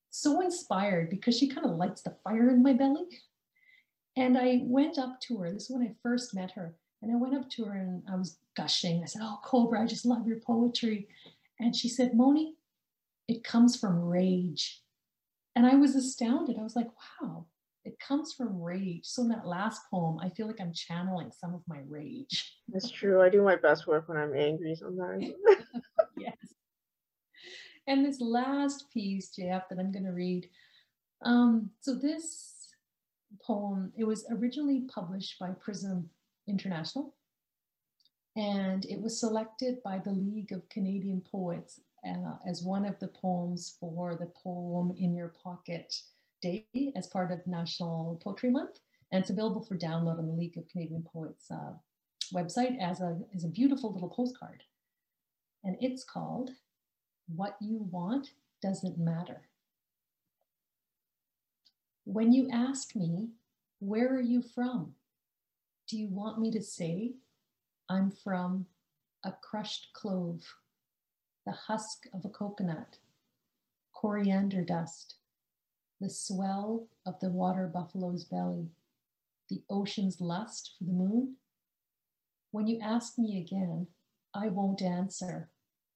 so 0.09 0.41
inspired 0.41 1.09
because 1.09 1.37
she 1.37 1.49
kind 1.49 1.65
of 1.65 1.75
lights 1.75 2.03
the 2.03 2.15
fire 2.23 2.49
in 2.49 2.61
my 2.61 2.73
belly. 2.73 3.05
And 4.15 4.37
I 4.37 4.61
went 4.63 4.99
up 4.99 5.19
to 5.21 5.37
her. 5.39 5.51
This 5.51 5.63
is 5.63 5.69
when 5.71 5.81
I 5.81 5.95
first 6.03 6.35
met 6.35 6.51
her. 6.51 6.75
And 7.01 7.11
I 7.11 7.15
went 7.15 7.35
up 7.35 7.49
to 7.51 7.65
her 7.65 7.73
and 7.73 8.03
I 8.09 8.15
was 8.15 8.37
gushing. 8.55 9.01
I 9.01 9.07
said, 9.07 9.23
Oh, 9.23 9.39
Cobra, 9.43 9.81
I 9.81 9.87
just 9.87 10.05
love 10.05 10.27
your 10.27 10.39
poetry. 10.39 11.07
And 11.59 11.75
she 11.75 11.89
said, 11.89 12.13
Moni, 12.13 12.55
it 13.27 13.43
comes 13.43 13.75
from 13.75 13.99
rage. 13.99 14.81
And 15.55 15.65
I 15.65 15.75
was 15.75 15.95
astounded. 15.95 16.57
I 16.59 16.63
was 16.63 16.75
like, 16.75 16.89
Wow, 17.21 17.47
it 17.85 17.99
comes 17.99 18.33
from 18.33 18.61
rage. 18.61 19.05
So 19.05 19.23
in 19.23 19.29
that 19.29 19.45
last 19.45 19.81
poem, 19.91 20.19
I 20.19 20.29
feel 20.29 20.47
like 20.47 20.61
I'm 20.61 20.73
channeling 20.73 21.31
some 21.31 21.53
of 21.53 21.61
my 21.67 21.79
rage. 21.87 22.55
That's 22.69 22.89
true. 22.89 23.21
I 23.21 23.29
do 23.29 23.41
my 23.41 23.55
best 23.55 23.87
work 23.87 24.07
when 24.07 24.17
I'm 24.17 24.35
angry 24.35 24.75
sometimes. 24.75 25.25
yes 26.17 26.35
and 27.87 28.05
this 28.05 28.21
last 28.21 28.89
piece, 28.91 29.31
JF, 29.37 29.63
that 29.69 29.79
I'm 29.79 29.91
going 29.91 30.05
to 30.05 30.11
read. 30.11 30.49
Um, 31.23 31.69
so 31.81 31.95
this 31.95 32.69
poem, 33.41 33.91
it 33.97 34.05
was 34.05 34.25
originally 34.31 34.81
published 34.93 35.37
by 35.39 35.51
Prism 35.59 36.09
International, 36.47 37.15
and 38.35 38.85
it 38.85 39.01
was 39.01 39.19
selected 39.19 39.83
by 39.83 39.99
the 39.99 40.11
League 40.11 40.51
of 40.51 40.67
Canadian 40.69 41.21
Poets 41.29 41.81
uh, 42.07 42.35
as 42.47 42.63
one 42.63 42.85
of 42.85 42.99
the 42.99 43.07
poems 43.07 43.75
for 43.79 44.15
the 44.15 44.31
Poem 44.43 44.93
in 44.97 45.15
Your 45.15 45.33
Pocket 45.43 45.93
Day 46.43 46.93
as 46.95 47.07
part 47.07 47.31
of 47.31 47.47
National 47.47 48.19
Poetry 48.23 48.51
Month. 48.51 48.79
And 49.11 49.21
it's 49.21 49.29
available 49.29 49.63
for 49.63 49.77
download 49.77 50.19
on 50.19 50.27
the 50.27 50.33
League 50.33 50.57
of 50.57 50.67
Canadian 50.67 51.03
Poets 51.03 51.49
uh, 51.49 51.73
website 52.33 52.77
as 52.81 52.99
a, 52.99 53.17
as 53.33 53.45
a 53.45 53.47
beautiful 53.47 53.93
little 53.93 54.09
postcard. 54.09 54.63
And 55.63 55.77
it's 55.79 56.03
called 56.03 56.49
What 57.33 57.55
You 57.61 57.87
Want 57.89 58.31
Doesn't 58.61 58.97
Matter. 58.99 59.41
When 62.05 62.33
you 62.33 62.49
ask 62.51 62.95
me, 62.95 63.29
where 63.79 64.13
are 64.13 64.21
you 64.21 64.41
from? 64.41 64.93
Do 65.87 65.97
you 65.97 66.09
want 66.09 66.39
me 66.39 66.51
to 66.51 66.61
say, 66.61 67.13
I'm 67.89 68.11
from 68.11 68.65
a 69.23 69.31
crushed 69.31 69.87
clove, 69.93 70.41
the 71.45 71.53
husk 71.53 72.07
of 72.13 72.25
a 72.25 72.29
coconut, 72.29 72.97
coriander 73.93 74.63
dust, 74.63 75.15
the 75.99 76.09
swell 76.09 76.87
of 77.05 77.19
the 77.19 77.29
water 77.29 77.67
buffalo's 77.67 78.23
belly, 78.23 78.69
the 79.49 79.61
ocean's 79.69 80.19
lust 80.19 80.75
for 80.77 80.85
the 80.85 80.91
moon? 80.91 81.35
When 82.51 82.67
you 82.67 82.79
ask 82.81 83.17
me 83.17 83.39
again, 83.39 83.87
I 84.33 84.47
won't 84.49 84.81
answer. 84.81 85.49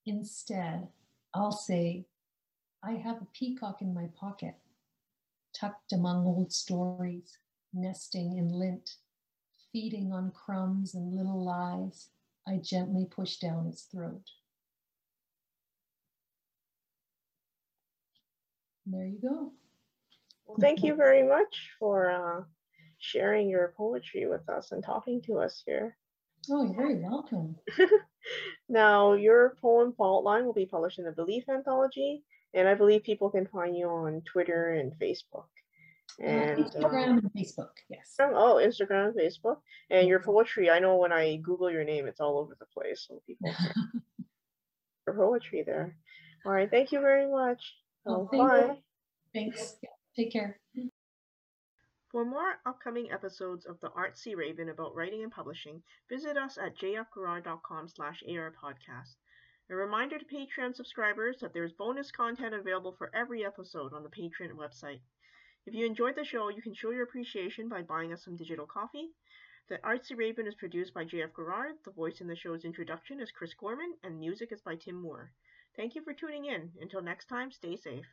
Instead, 0.05 0.87
I'll 1.33 1.51
say, 1.51 2.05
I 2.83 2.93
have 2.93 3.21
a 3.21 3.27
peacock 3.33 3.81
in 3.81 3.93
my 3.93 4.07
pocket, 4.19 4.55
tucked 5.53 5.91
among 5.91 6.25
old 6.25 6.53
stories, 6.53 7.37
nesting 7.73 8.37
in 8.37 8.49
lint, 8.49 8.95
feeding 9.71 10.13
on 10.13 10.31
crumbs 10.31 10.93
and 10.93 11.13
little 11.13 11.43
lies. 11.43 12.09
I 12.47 12.57
gently 12.57 13.05
push 13.05 13.37
down 13.37 13.67
its 13.67 13.83
throat. 13.83 14.31
there 18.89 19.05
you 19.05 19.19
go. 19.21 19.51
Well, 20.47 20.57
thank 20.59 20.83
you 20.83 20.95
very 20.95 21.23
much 21.23 21.71
for 21.79 22.09
uh, 22.09 22.43
sharing 22.99 23.49
your 23.49 23.73
poetry 23.75 24.27
with 24.27 24.47
us 24.49 24.71
and 24.71 24.83
talking 24.83 25.21
to 25.23 25.39
us 25.39 25.61
here. 25.65 25.97
Oh, 26.49 26.63
you're 26.63 26.75
very 26.75 26.95
welcome. 26.95 27.55
now, 28.69 29.13
your 29.13 29.57
poem 29.61 29.93
Fault 29.93 30.23
Line 30.23 30.45
will 30.45 30.53
be 30.53 30.65
published 30.65 30.99
in 30.99 31.05
the 31.05 31.11
Belief 31.11 31.49
Anthology, 31.49 32.23
and 32.53 32.67
I 32.67 32.75
believe 32.75 33.03
people 33.03 33.29
can 33.29 33.47
find 33.47 33.75
you 33.75 33.87
on 33.87 34.21
Twitter 34.21 34.71
and 34.71 34.93
Facebook. 34.93 35.47
Uh, 36.21 36.25
and 36.25 36.61
uh, 36.61 36.63
Instagram 36.63 37.09
um, 37.09 37.17
and 37.17 37.31
Facebook, 37.33 37.71
yes. 37.89 38.15
Oh, 38.19 38.61
Instagram 38.63 39.09
and 39.09 39.15
Facebook. 39.15 39.57
And 39.89 40.07
your 40.07 40.19
poetry, 40.19 40.69
I 40.69 40.79
know 40.79 40.95
when 40.95 41.11
I 41.11 41.35
Google 41.37 41.69
your 41.69 41.83
name, 41.83 42.07
it's 42.07 42.21
all 42.21 42.39
over 42.39 42.55
the 42.57 42.65
place. 42.67 43.05
So 43.07 43.21
people 43.27 43.51
your 45.07 45.15
poetry 45.15 45.63
there. 45.65 45.97
All 46.45 46.53
right, 46.53 46.71
thank 46.71 46.93
you 46.93 47.01
very 47.01 47.29
much. 47.29 47.61
Oh, 48.05 48.29
thank 48.31 48.47
bye. 48.47 48.59
You. 48.59 48.77
Thanks. 49.33 49.75
Take 50.17 50.31
care. 50.31 50.59
For 52.09 52.25
more 52.25 52.59
upcoming 52.65 53.11
episodes 53.11 53.67
of 53.67 53.79
the 53.81 53.89
Artsy 53.89 54.35
Raven 54.35 54.69
about 54.69 54.95
writing 54.95 55.21
and 55.21 55.31
publishing, 55.31 55.83
visit 56.09 56.37
us 56.37 56.57
at 56.57 56.75
jfgarrard.com 56.75 57.87
slash 57.87 58.23
arpodcast. 58.27 59.17
A 59.69 59.75
reminder 59.75 60.17
to 60.17 60.25
Patreon 60.25 60.75
subscribers 60.75 61.37
that 61.41 61.53
there 61.53 61.65
is 61.65 61.73
bonus 61.73 62.09
content 62.09 62.55
available 62.55 62.95
for 62.97 63.13
every 63.13 63.45
episode 63.45 63.93
on 63.93 64.01
the 64.01 64.09
Patreon 64.09 64.53
website. 64.53 65.01
If 65.67 65.75
you 65.75 65.85
enjoyed 65.85 66.15
the 66.15 66.23
show, 66.23 66.49
you 66.49 66.63
can 66.63 66.73
show 66.73 66.91
your 66.91 67.03
appreciation 67.03 67.69
by 67.69 67.83
buying 67.83 68.11
us 68.11 68.23
some 68.23 68.37
digital 68.37 68.65
coffee. 68.65 69.09
The 69.67 69.77
Artsy 69.79 70.17
Raven 70.17 70.47
is 70.47 70.55
produced 70.55 70.93
by 70.93 71.03
JF 71.03 71.35
Garrard. 71.35 71.75
The 71.83 71.91
voice 71.91 72.21
in 72.21 72.27
the 72.27 72.35
show's 72.35 72.63
introduction 72.63 73.19
is 73.19 73.31
Chris 73.31 73.53
Gorman, 73.53 73.93
and 74.01 74.17
music 74.17 74.51
is 74.51 74.61
by 74.61 74.77
Tim 74.77 74.95
Moore. 74.95 75.33
Thank 75.75 75.93
you 75.93 76.01
for 76.01 76.13
tuning 76.13 76.45
in. 76.45 76.71
Until 76.81 77.01
next 77.01 77.25
time, 77.25 77.51
stay 77.51 77.75
safe. 77.75 78.07